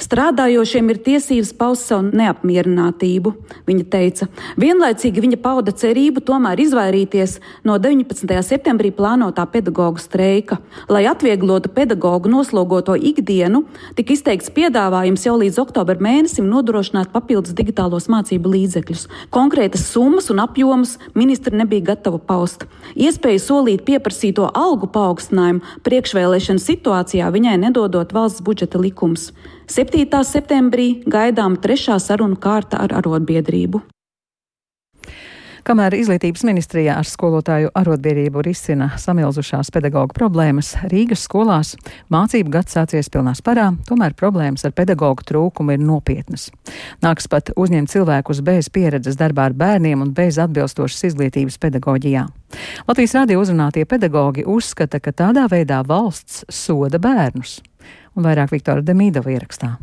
Strādājošiem 0.00 0.88
ir 0.90 0.98
tiesības 1.06 1.52
paust 1.54 1.86
savu 1.86 2.10
neapmierinātību, 2.18 3.30
viņa 3.68 3.84
teica. 3.92 4.26
Vienlaicīgi 4.58 5.22
viņa 5.22 5.38
pauda 5.42 5.70
cerību 5.70 6.24
tomēr 6.26 6.58
izvairīties 6.64 7.36
no 7.68 7.76
19. 7.78 8.34
septembrī 8.42 8.90
plānotā 8.94 9.44
pedagoģa 9.52 10.02
streika. 10.02 10.58
Lai 10.90 11.04
atvieglotu 11.06 11.70
pedagoģu 11.76 12.32
noslogoto 12.32 12.96
ikdienu, 12.98 13.62
tika 13.94 14.16
izteikts 14.16 14.50
piedāvājums 14.54 15.28
jau 15.28 15.36
līdz 15.38 15.60
oktobra 15.62 15.96
mēnesim 16.02 16.48
nodrošināt 16.50 17.14
papildus 17.14 17.54
digitālos 17.54 18.10
mācību 18.10 18.54
līdzekļus. 18.56 19.06
Konkrētas 19.34 19.86
summas 19.92 20.30
un 20.34 20.42
apjomus 20.42 20.98
ministri 21.14 21.54
nebija 21.54 21.92
gatava 21.94 22.18
paust. 22.18 22.66
Iespēju 22.98 23.46
solīt 23.46 23.86
pieprasīto 23.86 24.50
algu 24.58 24.90
paaugstinājumu 24.90 25.62
priekšvēlēšana 25.86 26.62
situācijā 26.62 27.30
viņai 27.30 27.60
nedodot 27.68 28.10
valsts 28.14 28.42
budžeta 28.42 28.82
likums. 28.82 29.30
7. 29.66 30.04
septembrī 30.28 31.00
gaidām 31.08 31.56
trešā 31.56 31.96
sarunu 31.96 32.36
kārta 32.36 32.82
ar 32.84 32.92
arotbiedrību. 33.00 33.80
Kamēr 35.64 35.94
izglītības 35.96 36.42
ministrijā 36.44 36.98
ar 37.00 37.08
skolotāju 37.08 37.70
arotbiedrību 37.72 38.42
risina 38.44 38.90
samilzušās 39.00 39.72
pedagoģa 39.72 40.12
problēmas, 40.12 40.74
Rīgas 40.92 41.24
skolās 41.24 41.72
mācību 42.12 42.52
gads 42.52 42.76
sācies 42.76 43.08
pilnā 43.08 43.32
sparā, 43.32 43.70
tomēr 43.88 44.12
problēmas 44.12 44.68
ar 44.68 44.76
pedagoģu 44.76 45.24
trūkumu 45.32 45.78
ir 45.78 45.80
nopietnas. 45.80 46.50
Nāks 47.00 47.30
pat 47.32 47.48
uzņemt 47.56 47.88
cilvēkus 47.96 48.44
bez 48.44 48.68
pieredzes 48.68 49.16
darbā 49.16 49.48
ar 49.48 49.56
bērniem 49.56 50.04
un 50.04 50.12
bez 50.12 50.36
atbilstošas 50.44 51.08
izglītības 51.14 51.56
pedagoģijā. 51.64 52.28
Latvijas 52.84 53.16
radio 53.16 53.40
uzrunātie 53.40 53.88
pedagoģi 53.88 54.44
uzskata, 54.44 55.00
ka 55.00 55.16
tādā 55.16 55.48
veidā 55.48 55.80
valsts 55.88 56.44
soda 56.52 57.00
bērnus 57.00 57.62
un 58.14 58.26
vairāk 58.26 58.54
Viktora 58.54 58.84
Demīdova 58.84 59.32
ierakstā. 59.34 59.74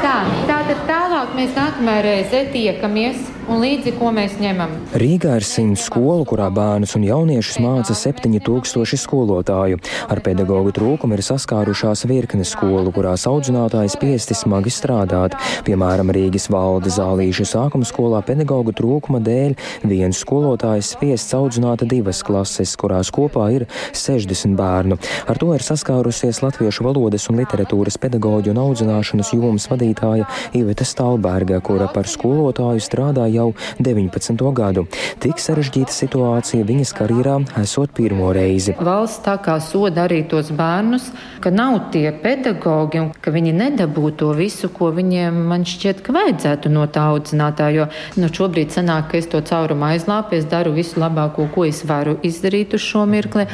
Tā, 0.00 0.16
tātad 0.48 0.86
tālāk 0.88 1.34
mēs 1.38 1.56
nākamajā 1.80 2.02
reizē 2.04 2.40
tiekamies 2.52 3.30
un 3.50 3.58
līdzi 3.62 3.92
ko 3.98 4.10
mēs 4.14 4.36
ņemam. 4.38 4.72
Rīgā 5.00 5.34
ir 5.40 5.44
simts 5.46 5.86
skolu, 5.88 6.22
kurā 6.28 6.46
bērnus 6.54 6.92
un 6.98 7.04
jauniešus 7.06 7.58
māca 7.62 7.94
7000 7.96 9.00
skolotāju. 9.00 9.80
Ar 10.12 10.20
pedagoģu 10.22 10.74
trūkumu 10.76 11.16
ir 11.16 11.22
saskārušās 11.26 12.04
virkne 12.10 12.44
skolu, 12.46 12.92
kurās 12.94 13.26
audzinātāji 13.30 13.90
spiesti 13.94 14.36
smagi 14.38 14.70
strādāt. 14.74 15.34
Piemēram, 15.66 16.12
Rīgas 16.14 16.46
valde 16.52 16.92
zālīšu 16.94 17.48
sākuma 17.48 17.88
skolā 17.88 18.20
pedagoģu 18.26 18.76
trūkuma 18.78 19.22
dēļ 19.26 19.56
viens 19.90 20.20
skolotājs 20.22 20.92
spiests 20.94 21.34
audzināt 21.34 21.86
divas 21.90 22.22
klases, 22.26 22.76
kurās 22.78 23.10
kopā 23.14 23.48
ir 23.56 23.66
60 23.96 24.54
bērnu. 24.58 25.00
Ar 25.26 25.40
to 25.40 25.50
ir 25.56 25.64
saskārusies 25.66 26.42
latviešu 26.44 26.86
valodas 26.86 27.26
un 27.32 27.40
literatūras 27.42 27.98
pedagoģu 27.98 28.54
un 28.54 28.62
audzināšanas 28.68 29.34
jomas 29.34 29.66
vadītāja 29.72 30.28
Iveta 30.60 30.86
Stalberga, 30.86 31.58
kura 31.70 31.86
par 31.94 32.08
skolotāju 32.10 32.82
strādāja 32.82 33.30
jau 33.40 33.48
19. 33.78 34.42
gadu. 34.56 34.86
Tik 35.22 35.38
sarežģīta 35.42 35.94
situācija 35.94 36.66
viņas 36.66 36.92
karjerā 36.98 37.36
esot 37.62 37.94
pirmo 37.94 38.32
reizi. 38.34 38.74
Valsts 38.80 39.22
tā 39.26 39.36
kā 39.44 39.56
soda 39.62 40.06
arī 40.08 40.22
tos 40.30 40.50
bērnus, 40.56 41.10
ka 41.44 41.52
nav 41.54 41.92
tie 41.94 42.10
pedagogi 42.24 43.02
un 43.02 43.12
ka 43.14 43.34
viņi 43.34 43.54
nedabū 43.60 44.10
to 44.18 44.32
visu, 44.38 44.72
ko 44.74 44.90
viņiem 44.96 45.38
man 45.52 45.66
šķiet, 45.68 46.02
ka 46.06 46.14
vajadzētu 46.16 46.72
no 46.74 46.88
tā 46.90 47.06
audzinātā. 47.14 47.70
Jo 47.76 47.86
nu, 48.18 48.32
šobrīd 48.40 48.74
sanāk, 48.74 49.12
ka 49.12 49.20
es 49.20 49.30
to 49.30 49.42
caurumu 49.46 49.92
aizlāpu, 49.92 50.38
es 50.40 50.50
daru 50.50 50.74
visu 50.74 51.00
labāko, 51.02 51.46
ko 51.54 51.68
es 51.68 51.84
varu 51.86 52.18
izdarīt 52.26 52.74
uz 52.74 52.84
šo 52.84 53.06
mirkli 53.06 53.46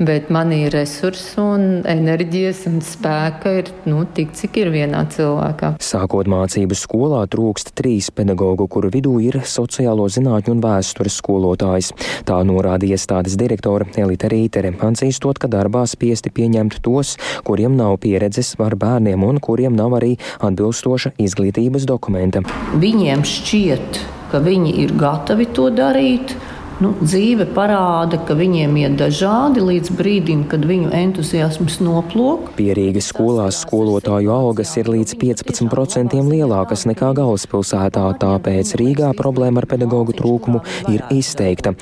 bet 0.00 0.30
man 0.32 0.52
ir 0.56 0.72
resursi 0.72 1.36
un 1.40 1.64
enerģijas 1.88 2.62
un 2.70 2.78
spēka 2.84 3.52
ir 3.60 3.70
nu, 3.88 4.02
tik, 4.16 4.32
cik 4.36 4.56
ir 4.62 4.70
vienā 4.72 5.02
cilvēkā. 5.12 5.74
Sākot 5.84 6.28
mācību 6.30 6.76
skolā, 6.78 7.20
trūkst 7.30 7.74
trīs 7.78 8.08
pedagoģu, 8.16 8.66
kuru 8.72 8.90
vidū 8.92 9.16
ir 9.22 9.40
sociālo 9.44 10.08
zinātņu 10.10 10.56
un 10.56 10.62
vēstures 10.64 11.18
skolotājs. 11.20 11.92
Tā 12.28 12.40
norāda 12.48 12.88
iestādes 12.88 13.36
direktore 13.40 13.88
Elita 14.00 14.30
Rītere, 14.32 14.72
atzīstot, 14.72 15.40
ka 15.40 15.50
darbā 15.52 15.84
spiesti 15.90 16.32
pieņemt 16.32 16.80
tos, 16.84 17.16
kuriem 17.44 17.76
nav 17.76 17.98
pieredzes 18.00 18.54
ar 18.60 18.78
bērniem 18.80 19.24
un 19.26 19.40
kuriem 19.44 19.76
nav 19.76 19.98
arī 20.00 20.14
atbilstoša 20.40 21.14
izglītības 21.20 21.84
dokumenta. 21.88 22.44
Viņiem 22.80 23.26
šķiet, 23.26 24.00
ka 24.32 24.40
viņi 24.40 24.78
ir 24.84 24.96
gatavi 24.96 25.50
to 25.56 25.68
darīt 25.74 26.36
Nu, 26.80 26.94
dzīve 26.96 27.44
parāda, 27.52 28.16
ka 28.24 28.32
viņiem 28.38 28.78
iet 28.80 28.94
dažādi 28.96 29.60
līdz 29.60 29.90
brīdim, 29.98 30.46
kad 30.48 30.62
viņu 30.64 30.88
entuziasms 30.96 31.76
noplūk. 31.84 32.54
Pierīgas 32.56 33.10
skolās 33.12 33.58
skolotāju 33.66 34.32
algas 34.32 34.72
ir 34.80 34.88
līdz 34.88 35.18
15% 35.20 36.16
lielākas 36.24 36.86
nekā 36.88 37.12
galvaspilsētā, 37.18 38.06
tāpēc 38.22 38.72
Rīgā 38.80 39.10
problēma 39.18 39.60
ar 39.60 39.68
pedagoģu 39.68 40.16
trūkumu 40.22 40.62
ir 40.88 41.04
izteikta. 41.12 41.74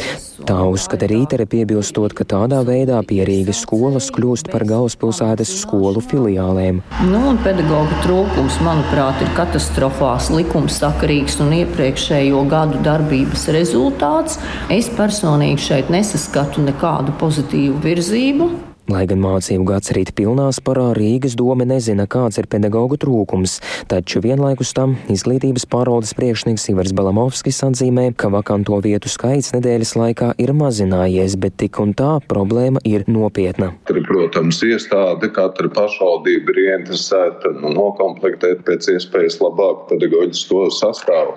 Tā 0.49 0.57
uzskata 0.71 1.07
Rītere 1.11 1.49
piebilstot, 1.51 2.13
ka 2.15 2.27
tādā 2.27 2.61
veidā 2.67 2.99
Pierīgas 3.07 3.65
skolas 3.65 4.07
kļūst 4.15 4.51
par 4.53 4.63
galvaspilsētas 4.67 5.51
skolu 5.65 6.03
filiālēm. 6.03 6.79
Nu, 7.11 7.23
pedagoģu 7.43 7.99
trūkums, 8.05 8.59
manuprāt, 8.67 9.19
ir 9.23 9.33
katastrofās 9.39 10.31
likumsakarīgs 10.35 11.41
un 11.43 11.57
iepriekšējo 11.59 12.45
gadu 12.51 12.83
darbības 12.87 13.49
rezultāts. 13.55 14.39
Es 14.73 14.88
Es 14.89 14.95
personīgi 14.97 15.61
šeit 15.61 15.91
nesaskatu 15.93 16.63
nekādu 16.65 17.13
pozitīvu 17.21 17.77
virzību. 17.85 18.47
Lai 18.89 19.03
gan 19.05 19.21
mācību 19.21 19.67
gads 19.69 19.91
rīt 19.93 20.15
pilnā 20.17 20.47
sparā, 20.57 20.95
Rīgas 20.97 21.35
doma 21.37 21.67
nezina, 21.69 22.07
kāds 22.09 22.39
ir 22.41 22.47
pedagoģu 22.49 22.97
trūkums, 23.03 23.59
taču 23.91 24.23
vienlaikus 24.25 24.71
tam 24.73 24.95
izglītības 25.13 25.67
pārvaldes 25.69 26.15
priekšnieks 26.17 26.71
Ivars 26.73 26.95
Balamovskis 26.97 27.61
atzīmē, 27.67 28.07
ka 28.17 28.31
vakanto 28.33 28.79
vietu 28.81 29.13
skaits 29.13 29.53
nedēļas 29.53 29.93
laikā 30.01 30.31
ir 30.41 30.55
mazinājies, 30.57 31.37
bet 31.37 31.59
tik 31.61 31.77
un 31.85 31.93
tā 31.99 32.15
problēma 32.33 32.81
ir 32.89 33.05
nopietna. 33.13 33.75
Tur, 33.91 34.01
protams, 34.09 34.63
iestāde, 34.65 35.29
katra 35.37 35.69
pašvaldība 35.77 36.57
ir 36.57 36.63
ieinteresēta 36.65 37.53
nu, 37.59 37.75
nokomplektēt 37.77 38.65
pēc 38.65 38.89
iespējas 38.95 39.37
labāku 39.45 39.85
pedagoģisko 39.93 40.65
sastāvu. 40.79 41.37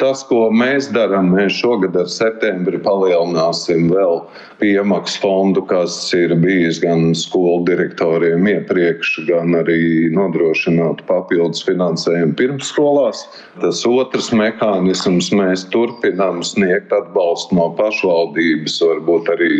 Tas, 0.00 0.24
ko 0.32 0.46
mēs 0.48 0.88
darām, 0.96 1.28
mēs 1.36 1.60
šogad 1.60 2.00
ar 2.00 2.08
septembri 2.08 2.80
palielināsim 2.80 3.92
vēl 3.92 4.22
piemaksu 4.64 5.20
fondu, 5.20 5.60
kas 5.68 6.00
ir 6.16 6.32
bijis 6.40 6.80
gan 6.86 7.10
skolu 7.18 7.64
direktoriem 7.66 8.46
iepriekš, 8.54 9.12
gan 9.28 9.54
arī 9.58 10.08
nodrošināt 10.14 11.02
papildus 11.10 11.64
finansējumu 11.66 12.36
pirmsskolās. 12.38 13.24
Tas 13.62 13.82
otrs 13.88 14.30
mehānisms 14.36 15.32
mēs 15.34 15.66
turpinām 15.74 16.42
sniegt 16.46 16.94
atbalstu 16.94 17.58
no 17.58 17.70
pašvaldības, 17.78 18.78
varbūt 18.86 19.32
arī 19.34 19.52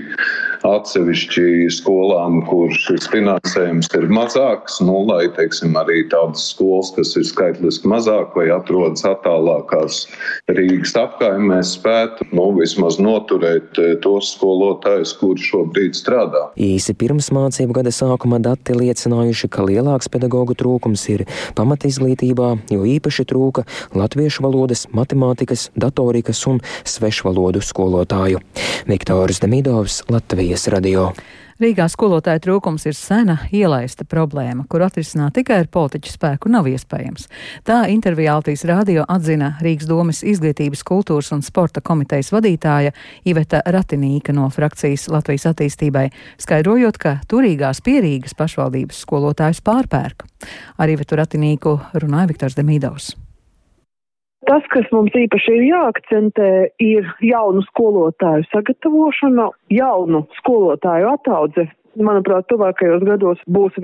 atsevišķi 0.65 1.69
skolām, 1.75 2.41
kur 2.49 2.73
šis 2.73 3.09
finansējums 3.13 3.91
ir 3.99 4.09
mazāks, 4.13 4.79
nu, 4.85 5.03
lai 5.09 5.27
teiksim, 5.37 5.77
arī 5.79 6.05
tādas 6.13 6.49
skolas, 6.53 6.93
kas 6.97 7.15
ir 7.19 7.27
skaitliski 7.29 7.91
mazāk 7.91 8.37
vai 8.39 8.49
atrodas 8.55 9.05
attālākās 9.09 10.07
Rīgas 10.51 10.95
apkaimēs, 11.01 11.75
spētu 11.77 12.29
nu, 12.37 12.49
vismaz 12.57 13.01
noturēt 13.03 13.81
eh, 13.83 13.95
tos 14.03 14.33
skolotājus, 14.37 15.15
kuri 15.21 15.43
šobrīd 15.43 15.99
strādā. 15.99 16.47
Īsi 16.57 16.95
pirms 16.99 17.31
mācību 17.35 17.81
gada 17.81 17.93
sākuma 17.95 18.41
dati 18.43 18.77
liecinājuši, 18.77 19.51
ka 19.53 19.67
lielāks 19.67 20.11
pedagoģu 20.13 20.57
trūkums 20.63 21.07
ir 21.13 21.27
pamatizglītībā, 21.59 22.53
jo 22.73 22.87
īpaši 22.97 23.27
trūka 23.29 23.67
latviešu 23.97 24.47
valodas, 24.47 24.87
matemātikas, 24.97 25.69
datorikas 25.77 26.43
un 26.51 26.63
svešvalodu 26.87 27.63
skolotāju. 27.65 28.43
Viktors 28.87 29.41
Demidovs, 29.43 30.03
Latvijas 30.13 30.56
Latvijas 30.57 30.73
radio. 30.73 31.11
Rīgā 31.61 31.85
skolotāja 31.89 32.41
trūkums 32.41 32.87
ir 32.89 32.95
sena 32.97 33.35
ielaista 33.53 34.07
problēma, 34.09 34.65
kur 34.69 34.81
atrisināt 34.87 35.35
tikai 35.37 35.59
ar 35.63 35.69
politiķu 35.73 36.13
spēku 36.13 36.49
nav 36.53 36.69
iespējams. 36.69 37.27
Tā 37.65 37.83
intervijā 37.93 38.39
Altīs 38.39 38.65
rādio 38.69 39.05
atzina 39.05 39.51
Rīgas 39.61 39.89
domas 39.89 40.23
izglītības, 40.25 40.85
kultūras 40.85 41.29
un 41.37 41.45
sporta 41.45 41.83
komitejas 41.85 42.33
vadītāja 42.33 42.95
Iveta 43.29 43.61
Ratinīka 43.69 44.33
no 44.37 44.49
frakcijas 44.49 45.11
Latvijas 45.13 45.45
attīstībai, 45.53 46.07
skaidrojot, 46.41 46.97
ka 46.97 47.19
turīgās 47.29 47.85
pierīgas 47.85 48.37
pašvaldības 48.37 49.05
skolotājus 49.05 49.61
pārpērk. 49.61 50.25
Ar 50.81 50.97
Ivetu 50.97 51.21
Ratinīku 51.21 51.79
runāja 52.01 52.33
Viktors 52.33 52.57
Demīdovs. 52.57 53.13
Tas, 54.47 54.67
kas 54.71 54.87
mums 54.95 55.15
īpaši 55.19 55.57
ir 55.59 55.65
jāakcentē, 55.67 56.51
ir 56.83 57.09
jaunu 57.25 57.65
skolotāju 57.67 58.47
sagatavošana, 58.53 59.49
jaunu 59.75 60.23
skolotāju 60.39 61.11
ataudze. 61.17 61.67
Manuprāt, 61.97 62.47
tuvākajos 62.53 63.03
gados 63.09 63.43
būs 63.51 63.75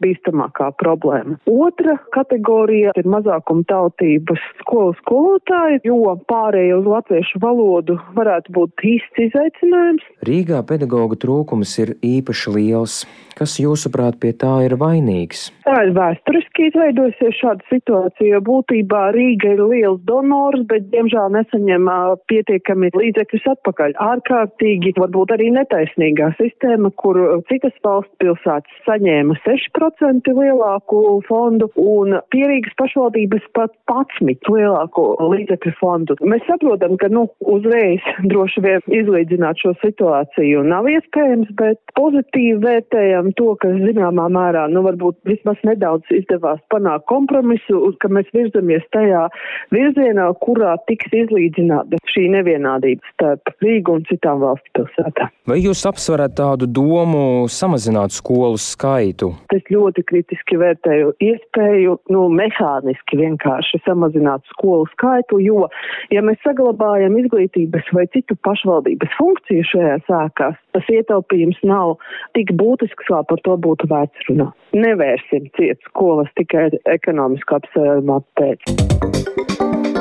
visbīstamākā 0.00 0.72
problēma. 0.80 1.38
Otra 1.46 1.96
kategorija 2.14 2.92
ir 2.96 3.08
mazākuma 3.08 3.64
tautības 3.68 4.40
skolu 4.60 4.94
skolotāji, 5.00 5.80
jo 5.84 6.16
pārējie 6.28 6.76
uz 6.78 6.86
latviešu 6.86 7.40
valodu 7.42 7.98
varētu 8.16 8.52
būt 8.56 8.84
īsts 8.84 9.24
izaicinājums. 9.28 10.04
Rīgā 10.26 10.62
pedagoģa 10.66 11.20
trūkums 11.20 11.78
ir 11.82 11.96
īpaši 12.00 12.56
liels. 12.56 13.02
Kas, 13.40 13.54
jūsuprāt, 13.56 14.18
pie 14.20 14.34
tā 14.36 14.66
ir 14.66 14.74
vainīgs? 14.76 15.46
Tā 15.64 15.78
ir 15.86 15.94
vēsturiski 15.96 16.66
izveidojusies 16.68 17.38
šāda 17.38 17.64
situācija, 17.70 18.34
jo 18.34 18.40
būtībā 18.44 19.06
Rīga 19.16 19.54
ir 19.54 19.62
liels 19.64 20.02
donors, 20.04 20.66
bet, 20.68 20.90
diemžēl, 20.92 21.30
nesaņem 21.38 21.88
pietiekami 22.28 22.90
līdzekļus 22.92 23.46
atpakaļ. 23.54 23.96
Ārkārtīgi, 24.10 24.92
varbūt 24.98 25.32
arī 25.38 25.48
netaisnīgā 25.56 26.34
sistēma, 26.36 26.92
kur 27.00 27.16
citas 27.48 27.72
valsts 27.86 28.12
pilsētas 28.20 28.84
saņēma 28.84 29.38
6% 29.46 29.89
lielāku 30.00 31.20
fondu 31.28 31.68
un 31.80 32.16
pierīgas 32.32 32.74
pašvaldības 32.78 33.44
pat 33.56 33.72
11 33.90 34.50
lielāku 34.52 35.04
līdzekļu 35.32 35.72
fondu. 35.80 36.16
Mēs 36.22 36.44
saprotam, 36.48 36.96
ka, 37.00 37.08
nu, 37.12 37.26
uzreiz 37.40 38.04
droši 38.30 38.62
vien 38.64 38.80
izlīdzināt 39.00 39.60
šo 39.62 39.74
situāciju 39.82 40.62
nav 40.66 40.88
iespējams, 40.90 41.50
bet 41.58 41.80
pozitīvi 41.98 42.60
vērtējam 42.64 43.32
to, 43.38 43.54
ka 43.60 43.72
zināmā 43.80 44.28
mērā, 44.32 44.66
nu 44.72 44.84
varbūt 44.86 45.20
vismaz 45.28 45.60
nedaudz 45.66 46.08
izdevās 46.14 46.60
panākt 46.72 47.08
kompromisu, 47.10 47.92
ka 48.00 48.10
mēs 48.12 48.30
virzamies 48.36 48.86
tajā 48.94 49.26
virzienā, 49.74 50.30
kurā 50.44 50.76
tiks 50.90 51.10
izlīdzināta 51.24 52.00
šī 52.10 52.28
nevienādība 52.36 53.14
starp 53.14 53.54
Rīgu 53.60 53.98
un 53.98 54.06
citām 54.08 54.40
valsts 54.42 54.72
pilsētām. 54.76 55.32
Vai 55.50 55.60
jūs 55.60 55.82
apsverat 55.88 56.36
tādu 56.38 56.68
domu 56.70 57.48
samazināt 57.50 58.14
skolu 58.14 58.58
skaitu? 58.60 59.32
Es 59.54 59.64
ļoti 59.66 59.79
kritiski 60.06 60.58
vērtēju 60.60 61.14
iespēju, 61.24 61.96
nu, 62.14 62.26
mehāniski 62.40 63.18
vienkārši 63.20 63.82
samazināt 63.86 64.44
skolu 64.52 64.88
skaitu, 64.92 65.40
jo, 65.44 65.68
ja 66.14 66.22
mēs 66.26 66.40
saglabājam 66.46 67.16
izglītības 67.20 67.90
vai 67.96 68.06
citu 68.14 68.36
pašvaldības 68.46 69.16
funkciju 69.18 69.66
šajās 69.72 70.12
ēkās, 70.20 70.58
tas 70.76 70.92
ietaupījums 70.92 71.60
nav 71.66 71.96
tik 72.38 72.54
būtisks, 72.60 73.08
kā 73.10 73.22
par 73.28 73.42
to 73.46 73.56
būtu 73.68 73.90
vērts 73.90 74.28
runāt. 74.30 74.56
Nevērsim 74.76 75.50
ciet 75.58 75.80
skolas 75.88 76.30
tikai 76.38 76.68
ekonomisku 76.98 77.58
apsvērumu 77.58 78.20
pēc. 78.38 79.99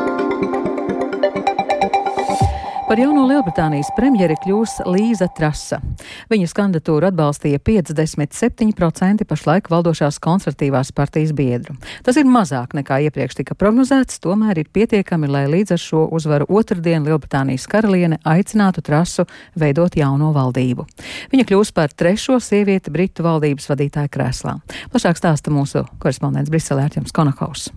Par 2.90 2.98
jauno 2.98 3.28
Lielbritānijas 3.30 3.92
premjeri 3.94 4.34
kļūs 4.42 4.80
Līza 4.90 5.28
Trasa. 5.38 5.78
Viņas 6.32 6.56
kandidatūru 6.58 7.06
atbalstīja 7.12 7.60
57% 7.62 9.28
pašlaik 9.30 9.68
valdošās 9.70 10.18
konservatīvās 10.24 10.90
partijas 10.98 11.36
biedru. 11.38 11.76
Tas 12.02 12.18
ir 12.18 12.26
mazāk 12.26 12.74
nekā 12.74 12.98
iepriekš 13.06 13.38
tika 13.44 13.54
prognozēts, 13.54 14.18
tomēr 14.24 14.64
ir 14.64 14.72
pietiekami, 14.74 15.30
lai 15.30 15.44
līdz 15.54 15.76
ar 15.76 15.84
šo 15.84 16.08
uzvaru 16.18 16.50
otrdien 16.50 17.06
Lielbritānijas 17.06 17.70
karaliene 17.70 18.18
aicinātu 18.26 18.82
Trasu 18.82 19.28
veidot 19.54 19.94
jauno 19.94 20.32
valdību. 20.34 20.88
Viņa 21.30 21.46
kļūs 21.46 21.74
par 21.78 21.94
trešo 21.94 22.40
sievieti 22.42 22.90
Britu 22.90 23.28
valdības 23.28 23.70
vadītāja 23.70 24.10
krēslā. 24.18 24.58
Plašāk 24.90 25.22
stāsta 25.22 25.54
mūsu 25.54 25.86
korespondents 26.02 26.50
Briselē 26.50 26.90
Arķems 26.90 27.14
Konahaus. 27.14 27.70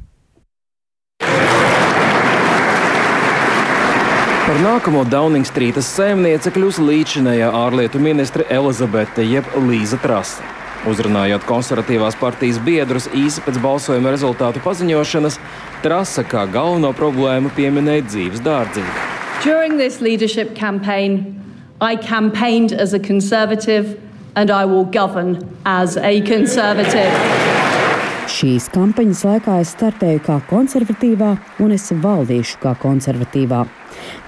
Par 4.53 4.61
nākamo 4.61 5.07
Downingstrītas 5.09 5.87
saimniece 5.97 6.51
kļūs 6.53 6.77
līdzinējā 6.85 7.47
ārlietu 7.57 7.97
ministre 8.05 8.45
Elizabete 8.53 9.25
jeb 9.25 9.47
Līza 9.65 9.97
Trasa. 10.03 10.45
Uzrunājot 10.93 11.47
konservatīvās 11.49 12.19
partijas 12.21 12.59
biedrus 12.61 13.07
īsi 13.17 13.41
pēc 13.47 13.57
balsojuma 13.65 14.13
rezultātu 14.13 14.61
paziņošanas, 14.61 15.39
Trasa 15.81 16.27
kā 16.29 16.45
galveno 16.53 16.91
problēmu 16.93 17.49
pieminēja 17.57 18.05
dzīves 18.11 18.45
dārdzību. 18.45 19.09
During 19.41 19.81
this 19.81 20.03
leadership 20.05 20.53
campaign, 20.55 21.33
I 21.81 21.97
campaigned 21.97 22.77
as 22.77 22.93
a 22.93 23.01
conservative 23.01 23.97
and 24.37 24.51
I 24.51 24.67
will 24.67 24.85
govern 24.85 25.41
as 25.65 25.97
a 25.97 26.21
conservative. 26.29 27.52
Šīs 28.43 28.65
kampaņas 28.75 29.21
laikā 29.23 29.53
es 29.63 29.71
startēju 29.77 30.19
kā 30.27 30.41
konservatīvā, 30.49 31.29
un 31.63 31.75
es 31.77 31.85
valdīšu 32.03 32.57
kā 32.65 32.73
konservatīvā. 32.83 33.61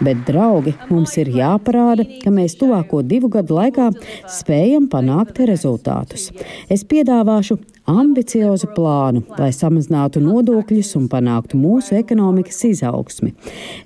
Bet, 0.07 0.21
draugi, 0.29 0.77
mums 0.87 1.17
ir 1.19 1.33
jāparāda, 1.35 2.07
ka 2.23 2.31
mēs 2.31 2.55
tuvāko 2.61 3.01
divu 3.03 3.33
gadu 3.35 3.57
laikā 3.59 3.89
spējam 4.31 4.87
panākt 4.93 5.43
rezultātus. 5.51 6.29
Es 6.71 6.87
piedāvāšu 6.87 7.59
ambiciozu 7.91 8.71
plānu, 8.75 9.23
lai 9.39 9.51
samazinātu 9.55 10.23
nodokļus 10.25 10.95
un 10.99 11.09
panāktu 11.13 11.59
mūsu 11.61 11.99
ekonomikas 11.99 12.63
izaugsmi. 12.71 13.35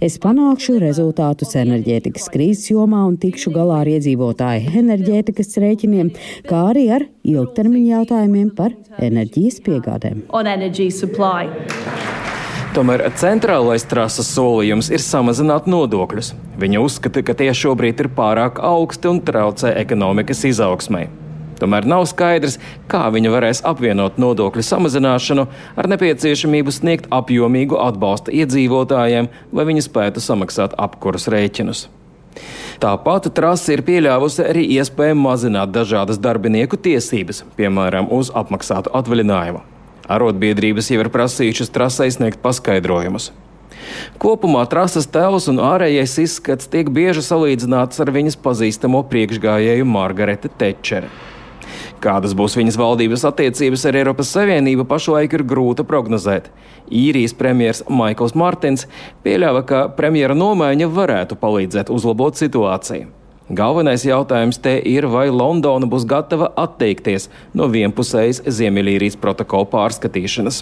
Es 0.05 0.19
panākšu 0.23 0.79
rezultātus 0.83 1.57
enerģētikas 1.59 2.29
krīzes 2.35 2.71
jomā 2.73 3.05
un 3.09 3.19
tikšu 3.21 3.53
galā 3.55 3.83
ar 3.83 3.93
iedzīvotāju 3.97 4.75
enerģētikas 4.83 5.59
rēķiniem, 5.65 6.13
kā 6.49 6.63
arī 6.71 6.89
ar 6.95 7.09
ilgtermiņa 7.27 7.95
jautājumiem 7.97 8.55
par 8.57 8.77
enerģijas 9.03 9.61
piegādēm. 9.67 10.23
Tomēr 12.77 13.03
centrālais 13.19 13.83
trases 13.89 14.29
solījums 14.31 14.91
ir 14.93 15.03
samazināt 15.03 15.67
nodokļus. 15.67 16.35
Viņa 16.61 16.83
uzskata, 16.85 17.25
ka 17.27 17.35
tie 17.35 17.49
šobrīd 17.57 18.05
ir 18.05 18.13
pārāk 18.15 18.61
augsti 18.63 19.09
un 19.11 19.23
traucē 19.25 19.73
ekonomikas 19.81 20.45
izaugsmai. 20.53 21.09
Tomēr 21.59 21.87
nav 21.91 22.07
skaidrs, 22.11 22.59
kā 22.91 23.09
viņa 23.15 23.33
varēs 23.35 23.63
apvienot 23.67 24.19
nodokļu 24.23 24.65
samazināšanu 24.65 25.47
ar 25.79 25.91
nepieciešamību 25.95 26.75
sniegt 26.75 27.09
apjomīgu 27.15 27.79
atbalstu 27.83 28.35
iedzīvotājiem, 28.39 29.31
lai 29.53 29.69
viņi 29.71 29.87
spētu 29.89 30.23
samaksāt 30.23 30.77
apkurus 30.79 31.29
rēķinus. 31.33 31.89
Tāpat 32.79 33.33
trase 33.35 33.75
ir 33.75 33.83
pieļāvusi 33.83 34.45
arī 34.47 34.63
iespēju 34.77 35.17
mazināt 35.19 35.73
dažādas 35.75 36.21
darbinieku 36.23 36.79
tiesības, 36.79 37.43
piemēram, 37.59 38.07
uz 38.15 38.31
apmaksātu 38.31 38.93
atvaļinājumu. 38.95 39.65
Arotbiedrības 40.09 40.93
jau 40.93 41.03
ir 41.03 41.11
prasījušas 41.13 41.75
trasē 41.75 42.07
sniegt 42.15 42.39
paskaidrojumus. 42.45 43.33
Kopumā 44.21 44.63
trases 44.71 45.09
tēls 45.11 45.49
un 45.51 45.61
ārējais 45.65 46.17
izskats 46.23 46.71
tiek 46.71 46.91
bieži 46.93 47.25
salīdzināts 47.25 48.01
ar 48.05 48.13
viņas 48.15 48.39
pazīstamo 48.45 49.03
priekšgājēju 49.11 49.89
Margarete 49.89 50.51
Tečere. 50.61 51.11
Kādas 51.99 52.35
būs 52.39 52.55
viņas 52.55 52.79
valdības 52.79 53.25
attiecības 53.27 53.85
ar 53.91 53.97
Eiropas 53.99 54.31
Savienību, 54.31 54.87
pašlaik 54.87 55.33
ir 55.35 55.43
grūti 55.51 55.83
prognozēt. 55.89 56.47
Īrijas 56.95 57.35
premjerministrs 57.35 57.91
Maikls 57.91 58.37
Martins 58.39 58.87
pieļāva, 59.25 59.65
ka 59.67 59.85
premjera 59.97 60.37
nomaiņa 60.39 60.87
varētu 60.95 61.39
palīdzēt 61.41 61.91
uzlabot 61.91 62.39
situāciju. 62.39 63.09
Galvenais 63.49 64.03
jautājums 64.05 64.61
te 64.61 64.75
ir, 64.85 65.07
vai 65.09 65.31
Londona 65.33 65.89
būs 65.89 66.05
gatava 66.07 66.51
atteikties 66.61 67.31
no 67.57 67.65
vienpusējas 67.73 68.43
Ziemeļīrijas 68.45 69.17
protokola 69.19 69.65
pārskatīšanas. 69.73 70.61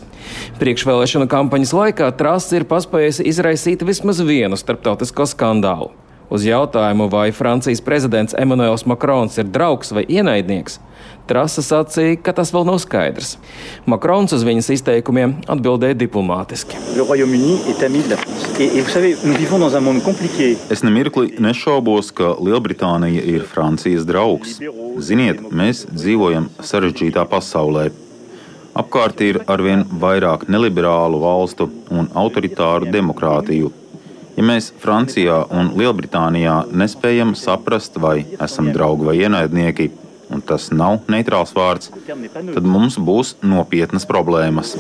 Priekšvēlēšana 0.63 1.27
kampaņas 1.29 1.75
laikā 1.75 2.13
Trusts 2.17 2.55
ir 2.55 2.69
paspējusi 2.71 3.27
izraisīt 3.27 3.83
vismaz 3.85 4.23
vienu 4.23 4.57
starptautisko 4.57 5.27
skandālu. 5.35 5.91
Uz 6.31 6.47
jautājumu, 6.47 7.11
vai 7.11 7.33
Francijas 7.35 7.83
prezidents 7.83 8.39
Emmanuels 8.39 8.87
Makrons 8.87 9.35
ir 9.39 9.51
draugs 9.51 9.91
vai 9.95 10.07
ienaidnieks, 10.07 10.79
Trasa 11.27 11.63
sacīja, 11.65 12.21
ka 12.23 12.31
tas 12.39 12.53
vēl 12.55 12.63
nav 12.69 12.77
skaidrs. 12.79 13.33
Makrons 13.91 14.31
uz 14.37 14.45
viņas 14.47 14.69
izteikumiem 14.77 15.33
atbildēja 15.51 15.97
diplomātiski. 15.99 16.79
Es 20.71 20.85
nemirkli 20.87 21.35
nešaubos, 21.43 22.13
ka 22.15 22.37
Lielbritānija 22.39 23.27
ir 23.35 23.43
Francijas 23.51 24.07
draugs. 24.07 24.61
Ziniet, 25.03 25.43
mēs 25.51 25.83
dzīvojam 25.91 26.47
sarežģītā 26.63 27.27
pasaulē. 27.35 27.89
Apkārt 28.77 29.21
ir 29.25 29.41
arvien 29.51 29.83
vairāk 29.99 30.47
neliberālu 30.53 31.19
valstu 31.27 31.67
un 31.91 32.07
autoritāru 32.15 32.87
demokrātiju. 32.93 33.73
Ja 34.37 34.45
mēs 34.45 34.69
Francijā 34.79 35.43
un 35.51 35.71
Lielbritānijā 35.81 36.67
nespējam 36.71 37.33
saprast, 37.35 37.97
vai 37.97 38.19
esam 38.37 38.69
draugi 38.75 39.09
vai 39.09 39.15
ienaidnieki, 39.25 39.89
un 40.31 40.43
tas 40.45 40.69
nav 40.75 41.07
neitrāls 41.13 41.53
vārds, 41.57 41.91
tad 42.07 42.67
mums 42.67 42.99
būs 42.99 43.35
nopietnas 43.47 44.07
problēmas. 44.09 44.75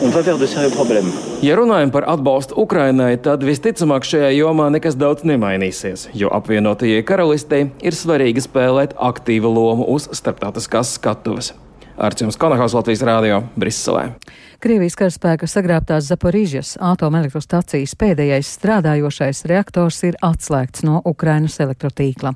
Ja 1.44 1.58
runājam 1.58 1.92
par 1.94 2.08
atbalstu 2.14 2.58
Ukrainai, 2.62 3.12
tad 3.22 3.44
visticamāk 3.46 4.06
šajā 4.08 4.32
jomā 4.36 4.70
nekas 4.74 4.98
daudz 4.98 5.26
nemainīsies, 5.28 6.08
jo 6.14 6.32
apvienotajai 6.34 7.04
karalistei 7.06 7.68
ir 7.82 7.96
svarīgi 7.96 8.44
spēlēt 8.46 8.96
aktīvu 8.96 9.52
lomu 9.58 9.86
uz 9.96 10.10
starptautiskās 10.16 10.96
skatuves. 10.98 11.54
Arčuns 11.96 12.36
Konahaus 12.36 12.74
Latvijas 12.76 13.02
Rādio 13.02 13.42
Briselē. 13.56 14.10
Krievijas 14.60 14.96
karaspēka 14.96 15.46
sagrābtās 15.48 16.06
Zaporīžas 16.08 16.74
atomelektrostacijas 16.80 17.92
pēdējais 18.00 18.54
strādājošais 18.56 19.42
reaktors 19.50 20.00
ir 20.08 20.16
atslēgts 20.24 20.84
no 20.84 21.02
Ukrainas 21.04 21.58
elektrotīkla. 21.60 22.32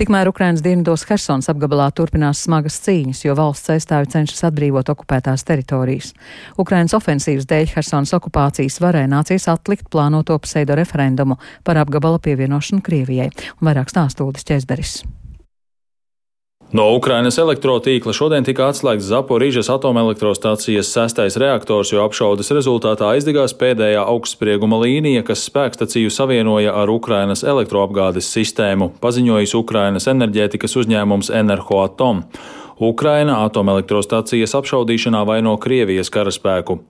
Tikmēr 0.00 0.28
Ukrainas 0.28 0.60
dienvidos 0.64 1.06
Hersons 1.08 1.48
apgabalā 1.52 1.88
turpinās 1.96 2.44
smagas 2.44 2.76
cīņas, 2.84 3.24
jo 3.24 3.36
valsts 3.38 3.72
aizstāvi 3.76 4.12
cenšas 4.12 4.44
atbrīvot 4.50 4.92
okupētās 4.92 5.44
teritorijas. 5.48 6.12
Ukrainas 6.60 6.96
ofensīvas 6.96 7.48
dēļ 7.48 7.74
Hersons 7.74 8.12
okupācijas 8.20 8.80
varēja 8.84 9.10
nācies 9.16 9.48
atlikt 9.52 9.88
plānoto 9.92 10.36
pseido 10.44 10.76
referendumu 10.76 11.40
par 11.64 11.80
apgabala 11.80 12.20
pievienošanu 12.20 12.84
Krievijai, 12.84 13.32
un 13.60 13.68
vairāk 13.72 13.92
stāstūdas 13.92 14.44
ķezberis. 14.52 15.00
No 16.72 16.88
Ukrainas 16.96 17.36
elektrotīkla 17.38 18.14
šodien 18.16 18.46
tika 18.46 18.70
atslēgts 18.72 19.06
Zaporīžas 19.10 19.68
atomelektrostācijas 19.74 20.88
sestais 20.90 21.36
reaktors, 21.38 21.92
jo 21.92 22.02
apšaudes 22.02 22.50
rezultātā 22.56 23.12
aizdegās 23.14 23.54
pēdējā 23.60 24.02
augstsprieguma 24.02 24.80
līnija, 24.82 25.22
kas 25.28 25.44
spēkstaciju 25.50 26.10
savienoja 26.10 26.74
ar 26.74 26.90
Ukrainas 26.90 27.44
elektroapgādes 27.46 28.32
sistēmu, 28.32 28.90
paziņojis 29.04 29.54
Ukrainas 29.60 30.08
enerģētikas 30.10 30.74
uzņēmums 30.82 31.30
Enerhoatom. 31.36 32.24
Ukraina 32.80 33.36
atomelektrostacijas 33.46 34.54
apšaudīšanā 34.58 35.20
vaino 35.28 35.54
Krievijas 35.62 36.10
karaspēku. 36.10 36.80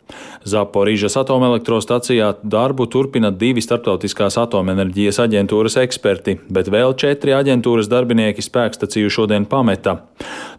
Zaporīžas 0.49 1.18
atomelektrostacijā 1.20 2.31
darbu 2.42 2.87
turpina 2.88 3.31
divi 3.31 3.61
starptautiskās 3.64 4.38
atomenerģijas 4.40 5.20
aģentūras 5.27 5.77
eksperti, 5.85 6.38
bet 6.49 6.70
vēl 6.73 6.97
četri 6.97 7.37
aģentūras 7.37 7.90
darbinieki 7.92 8.44
spēkstaciju 8.44 9.12
šodien 9.12 9.44
pameta. 9.44 9.99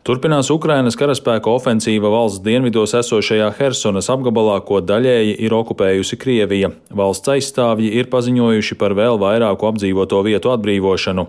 Turpinās 0.06 0.52
Ukrainas 0.54 0.94
karaspēka 1.00 1.50
ofensīva 1.50 2.12
valsts 2.14 2.44
dienvidos 2.46 2.94
esošajā 2.94 3.48
Hersonas 3.58 4.12
apgabalā, 4.14 4.60
ko 4.62 4.78
daļēji 4.86 5.40
ir 5.42 5.56
okupējusi 5.58 6.20
Krievija. 6.22 6.70
Valsts 6.94 7.34
aizstāvji 7.34 7.90
ir 7.98 8.12
paziņojuši 8.14 8.78
par 8.78 8.94
vēl 8.94 9.18
vairāku 9.18 9.72
apdzīvoto 9.72 10.22
vietu 10.28 10.54
atbrīvošanu. 10.54 11.26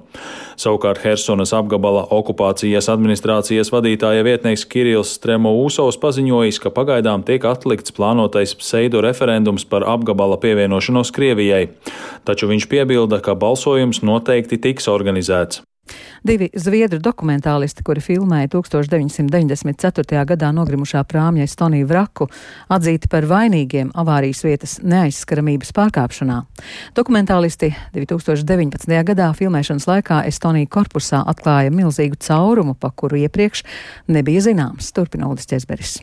Savukārt 0.61 1.01
Hersonas 1.05 1.55
apgabala 1.57 2.05
okupācijas 2.13 2.91
administrācijas 2.93 3.73
vadītāja 3.87 4.25
vietnieks 4.27 4.65
Kirills 4.67 5.13
Stremoūsovs 5.15 5.99
paziņojis, 6.03 6.59
ka 6.59 6.73
pagaidām 6.75 7.23
tiek 7.27 7.45
atlikts 7.47 7.95
plānotais 7.95 8.57
pseido 8.59 8.99
referendums 9.05 9.65
par 9.65 9.87
apgabala 9.87 10.41
pievienošanos 10.43 11.15
Krievijai, 11.15 11.69
taču 12.27 12.51
viņš 12.51 12.67
piebilda, 12.67 13.23
ka 13.23 13.39
balsojums 13.39 14.03
noteikti 14.03 14.59
tiks 14.59 14.91
organizēts. 14.91 15.63
Divi 16.27 16.49
zviedru 16.59 16.99
dokumentālisti, 17.03 17.85
kuri 17.87 18.03
filmēja 18.03 18.51
1994. 18.57 20.25
gadā 20.33 20.51
nogrimušā 20.55 21.05
prāmja 21.07 21.47
Estoniju 21.47 21.87
vraku, 21.91 22.29
atzīti 22.73 23.11
par 23.13 23.29
vainīgiem 23.31 23.93
avārijas 23.95 24.43
vietas 24.47 24.77
neaizskaramības 24.83 25.73
pārkāpšanā. 25.77 26.43
Dokumentālisti 26.99 27.73
2019. 27.95 29.01
gadā 29.13 29.31
filmēšanas 29.39 29.89
laikā 29.91 30.23
Estonija 30.31 30.71
korpusā 30.71 31.23
atklāja 31.27 31.75
milzīgu 31.75 32.19
caurumu, 32.19 32.75
pa 32.75 32.91
kuru 32.91 33.23
iepriekš 33.25 33.67
nebija 34.11 34.49
zināms, 34.51 34.93
turpina 34.97 35.31
Uldis 35.31 35.51
Česberis. 35.51 36.01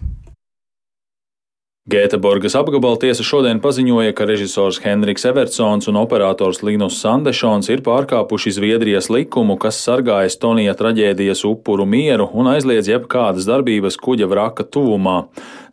Gēteborgas 1.84 2.54
apgabala 2.56 2.96
tiesa 2.96 3.26
šodien 3.28 3.58
paziņoja, 3.60 4.13
ka 4.15 4.24
režisors 4.24 4.78
Henriks 4.86 5.26
Evertsons 5.28 5.89
un 5.91 5.98
operators 6.00 6.62
Linus 6.63 7.02
Sandešons 7.04 7.67
ir 7.74 7.82
pārkāpuši 7.84 8.54
Zviedrijas 8.56 9.10
likumu, 9.12 9.58
kas 9.60 9.82
sargā 9.84 10.22
Estonija 10.24 10.78
traģēdijas 10.80 11.43
upuru 11.50 11.84
mieru 11.84 12.30
un 12.39 12.48
aizliedz 12.54 12.88
jebkādas 12.88 13.43
darbības 13.50 14.00
kuģa 14.00 14.32
vraka 14.32 14.63
tuvumā. 14.63 15.17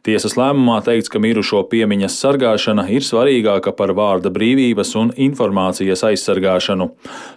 Tiesas 0.07 0.33
lēmumā 0.39 0.79
teikts, 0.85 1.11
ka 1.13 1.21
mirušo 1.21 1.61
piemiņas 1.69 2.15
sargāšana 2.23 2.87
ir 2.89 3.05
svarīgāka 3.05 3.75
par 3.77 3.93
vārda 3.97 4.33
brīvības 4.33 4.95
un 4.97 5.11
informācijas 5.29 6.05
aizsargāšanu. 6.09 6.87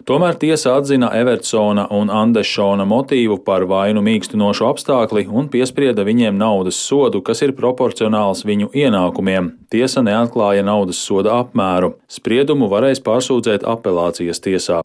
Tomēr 0.07 0.39
tiesa 0.39 0.77
atzina 0.79 1.09
Evertsona 1.19 1.89
un 1.91 2.13
Andešona 2.13 2.87
motīvu 2.87 3.41
par 3.43 3.67
vainu 3.67 4.03
mīkstinošu 4.05 4.69
apstākli 4.69 5.25
un 5.27 5.51
piesprieda 5.51 6.07
viņiem 6.07 6.39
naudas 6.39 6.79
sodu, 6.79 7.19
kas 7.19 7.43
ir 7.43 7.55
proporcionāls 7.57 8.45
viņu 8.47 8.71
ienākumiem. 8.71 9.51
Tiesa 9.73 10.05
neatklāja 10.05 10.63
naudas 10.63 11.03
soda 11.03 11.35
apmēru. 11.43 11.97
Spriedumu 12.07 12.71
varēs 12.71 13.03
pārsūdzēt 13.03 13.67
apelācijas 13.67 14.39
tiesā. 14.39 14.79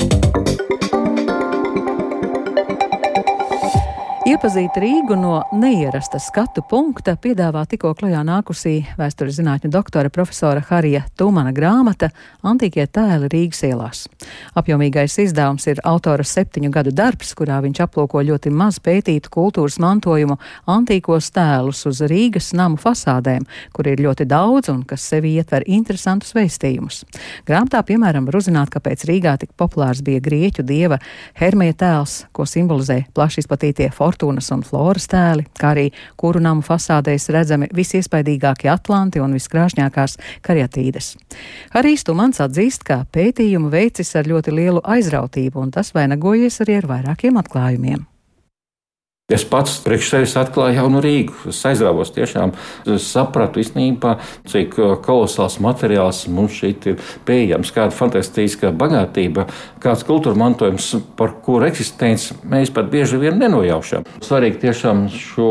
Iepazīt 4.28 4.74
Rīgu 4.76 5.16
no 5.16 5.38
neierasta 5.56 6.18
skatu 6.20 6.60
punkta 6.68 7.14
piedāvā 7.16 7.62
tikko 7.64 7.94
klajā 7.96 8.18
nākusī 8.28 8.74
vēstures 8.98 9.38
zinātņu 9.38 9.70
doktora 9.72 10.10
profesora 10.12 10.60
Harija 10.68 11.06
Tūmana 11.16 11.54
grāmata 11.56 12.10
Antīkie 12.44 12.84
tēli 12.92 13.30
Rīgas 13.32 13.62
ielās. 13.64 14.02
Apjomīgais 14.52 15.16
izdevums 15.22 15.64
ir 15.72 15.80
autora 15.80 16.26
septiņu 16.28 16.68
gadu 16.74 16.92
darbs, 16.92 17.30
kurā 17.38 17.62
viņš 17.64 17.80
aplūko 17.86 18.20
ļoti 18.28 18.52
maz 18.52 18.76
pētītu 18.84 19.32
kultūras 19.32 19.78
mantojumu 19.80 20.36
antīkos 20.68 21.30
tēlus 21.32 21.80
uz 21.88 22.02
Rīgas 22.12 22.50
namu 22.58 22.76
fasādēm, 22.82 23.48
kur 23.72 23.88
ir 23.88 24.04
ļoti 24.04 24.28
daudz 24.28 24.68
un 24.74 24.84
kas 24.84 25.08
sevi 25.08 25.38
ietver 25.40 25.64
interesantus 25.64 26.36
veistījumus. 26.36 27.00
Grāmatā, 27.48 27.80
piemēram, 27.80 28.28
var 28.28 28.42
uzzināt, 28.42 28.74
kāpēc 28.76 29.08
Rīgā 29.08 29.38
tik 29.40 29.56
populārs 29.56 30.04
bija 30.04 30.20
grieķu 30.20 30.68
dieva 30.68 31.00
Hermija 31.40 31.80
tēls, 31.80 32.20
ko 32.36 32.44
simbolizē 32.44 33.06
plaši 33.16 33.46
izplatītie 33.46 33.88
forti 33.88 34.17
fortūnas 34.18 34.50
un 34.52 34.62
floras 34.62 35.07
tēli, 35.09 35.46
kā 35.59 35.72
arī 35.74 35.90
kuru 36.16 36.40
namu 36.40 36.62
fasādēs 36.62 37.31
redzami 37.31 37.68
visiespaidīgākie 37.74 38.70
atlanti 38.70 39.20
un 39.20 39.35
viskrāšņākās 39.37 40.18
karjatīdes. 40.42 41.16
Harijs 41.74 42.04
Tumans 42.04 42.40
atzīst, 42.40 42.85
ka 42.85 43.04
pētījumu 43.12 43.70
veicis 43.70 44.14
ar 44.16 44.26
ļoti 44.26 44.52
lielu 44.52 44.83
aizrautību, 44.85 45.61
un 45.61 45.70
tas 45.70 45.92
vainagojies 45.94 46.61
arī 46.64 46.81
ar 46.83 46.88
vairākiem 46.88 47.38
atklājumiem. 47.38 48.07
Es 49.28 49.42
pats 49.44 49.74
priekš 49.84 50.06
sevis 50.08 50.32
atklāju 50.40 50.78
jaunu 50.78 51.02
Rīgu. 51.04 51.34
Es 51.50 51.58
aizrāvos 51.68 52.08
tiešām, 52.16 52.54
es 52.88 53.10
sapratu 53.12 53.60
īstenībā, 53.60 54.14
cik 54.48 54.78
uh, 54.80 54.94
kolosāls 55.04 55.58
materiāls 55.60 56.22
mums 56.32 56.54
šeit 56.56 56.86
ir 56.88 57.02
pieejams, 57.28 57.68
kāda 57.76 57.92
fantastiska 57.92 58.70
bagātība, 58.72 59.44
kāds 59.84 60.06
kultūra 60.08 60.32
mantojums, 60.40 60.86
par 61.20 61.34
kuru 61.44 61.68
eksistenci 61.68 62.38
mēs 62.48 62.72
pat 62.72 62.88
bieži 62.88 63.20
vien 63.20 63.36
nenojaušam. 63.36 64.06
Svarīgi 64.24 64.62
tiešām 64.62 65.04
šo 65.12 65.50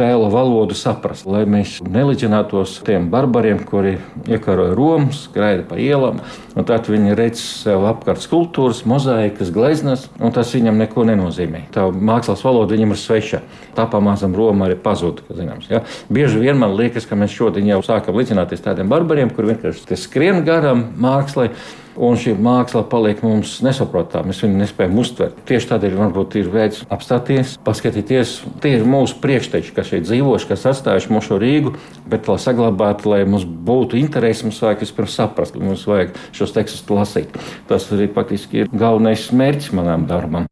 tēla 0.00 0.32
valodu 0.32 0.72
saprast, 0.80 1.28
lai 1.28 1.44
mēs 1.44 1.82
neliģinātos 1.84 2.78
tiem 2.88 3.10
barbariem, 3.12 3.60
kuri 3.68 3.98
iekaroja 4.24 4.72
Romu, 4.78 5.12
skraida 5.12 5.68
pa 5.68 5.76
ielām, 5.76 6.24
un 6.56 6.64
tad 6.64 6.88
viņi 6.88 7.12
redz 7.20 7.44
sev 7.44 7.84
apkārt 7.92 8.24
skulptūras, 8.24 8.86
mozaikas, 8.88 9.52
gleznas, 9.52 10.08
un 10.16 10.32
tas 10.32 10.56
viņam 10.56 10.80
neko 10.80 11.04
nenozīmē. 11.12 11.66
Tā 11.76 11.90
mākslas 11.92 12.40
valoda 12.48 12.72
viņam 12.72 12.96
ir 12.96 13.04
sveša. 13.18 13.42
Tā 13.76 13.86
pamazām 13.90 14.36
Roma 14.36 14.68
arī 14.68 14.78
pazuda. 14.80 15.26
Zināms, 15.34 15.68
ja? 15.70 15.82
Bieži 16.10 16.40
vien 16.42 16.58
man 16.58 16.76
liekas, 16.78 17.06
ka 17.06 17.18
mēs 17.18 17.34
šodien 17.34 17.68
jau 17.68 17.82
sākam 17.86 18.16
līdzināties 18.18 18.64
tādiem 18.64 18.88
barbariem, 18.90 19.30
kur 19.34 19.48
vienkārši 19.48 19.98
skrien 19.98 20.44
garām 20.46 20.90
mākslai 20.98 21.50
un 21.98 22.14
šī 22.14 22.36
māksla 22.38 22.84
paliek 22.86 23.20
mums 23.26 23.56
nesaprotama. 23.64 24.30
Mēs 24.30 24.42
viņu 24.44 24.60
nespējam 24.60 25.00
uztvert. 25.02 25.38
Tieši 25.48 25.70
tādēļ 25.72 25.96
varbūt 25.98 26.36
ir 26.38 26.50
veids 26.52 26.84
apstāties, 26.94 27.56
paskatīties. 27.66 28.36
Tie 28.62 28.76
ir 28.76 28.86
mūsu 28.86 29.18
priekšteči, 29.22 29.74
kas 29.74 29.90
šeit 29.90 30.06
dzīvojuši, 30.06 30.50
kas 30.52 30.68
atstājuši 30.70 31.14
mūsu 31.14 31.40
Rīgu, 31.42 31.74
bet 32.10 32.30
lai 32.30 32.38
saglabātu, 32.42 33.10
lai 33.10 33.24
mums 33.26 33.42
būtu 33.42 33.98
interesi, 33.98 34.46
mums 34.46 34.62
vajag 34.62 34.84
vispirms 34.86 35.18
saprast, 35.18 35.58
mums 35.58 35.88
vajag 35.90 36.14
šos 36.38 36.54
tekstus 36.54 36.86
lasīt. 36.92 37.34
Tas 37.66 37.90
arī 37.94 38.06
faktiski 38.14 38.62
ir 38.62 38.70
galvenais 38.70 39.26
mērķis 39.34 39.74
manam 39.74 40.06
darbam. 40.06 40.47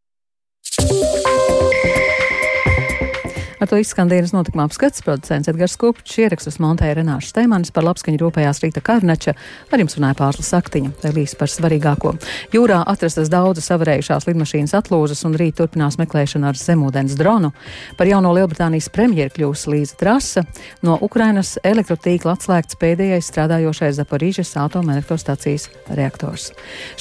Ar 3.67 3.71
to 3.71 3.79
izskan 3.83 4.07
dienas 4.07 4.31
notikuma 4.31 4.63
apskats 4.69 5.03
producents 5.03 5.49
Edgars 5.51 5.73
Kupčs, 5.75 6.21
ierakstus 6.23 6.61
montēja 6.63 7.01
Renāša 7.01 7.33
Steimanis 7.33 7.73
par 7.75 7.83
labskaņu 7.83 8.21
rūpējās 8.21 8.61
Rīta 8.63 8.79
Karnača, 8.79 9.33
ar 9.75 9.81
jums 9.83 9.97
runāja 9.99 10.15
Pārslas 10.21 10.53
Saktiņa, 10.53 10.93
Elīs 11.09 11.33
par 11.35 11.51
svarīgāko. 11.51 12.13
Jūrā 12.55 12.77
atrastas 12.87 13.27
daudzas 13.33 13.67
savarējušās 13.73 14.29
lidmašīnas 14.29 14.75
atlūzas 14.79 15.25
un 15.27 15.35
rīt 15.35 15.57
turpinās 15.59 15.99
meklēšana 15.99 16.53
ar 16.53 16.61
zemūdens 16.61 17.17
dronu. 17.19 17.51
Par 17.99 18.07
jauno 18.07 18.31
Lielbritānijas 18.37 18.87
premjeru 18.95 19.35
kļūs 19.35 19.67
Līza 19.73 19.99
Trasa, 19.99 20.47
no 20.87 20.95
Ukrainas 21.03 21.57
elektrotīkla 21.67 22.37
atslēgts 22.37 22.79
pēdējais 22.79 23.33
strādājošais 23.33 23.99
Zaporīžas 23.99 24.55
atomelektrostacijas 24.63 25.67
reaktors. 25.99 26.53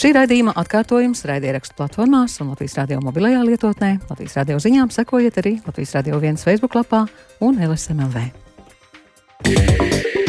Šī 0.02 0.16
raidījuma 0.18 0.58
atkārtojums 0.64 1.28
raidierakstu 1.30 1.78
platformās 1.78 2.42
un 2.42 2.56
Latvijas 2.56 2.80
radio 2.82 3.04
mobilajā 3.06 3.46
lietotnē, 3.46 3.94
Latvijas 4.10 4.40
radio 4.42 4.58
ziņām 4.66 4.90
sekojiet 4.98 5.42
arī 5.44 5.60
Latvijas 5.70 5.98
radio 6.00 6.24
viens 6.26 6.50
Facebook 6.56 6.76
lapā 6.76 7.04
un 7.44 7.60
LSMLV. 7.60 8.32
Yeah. 9.46 10.25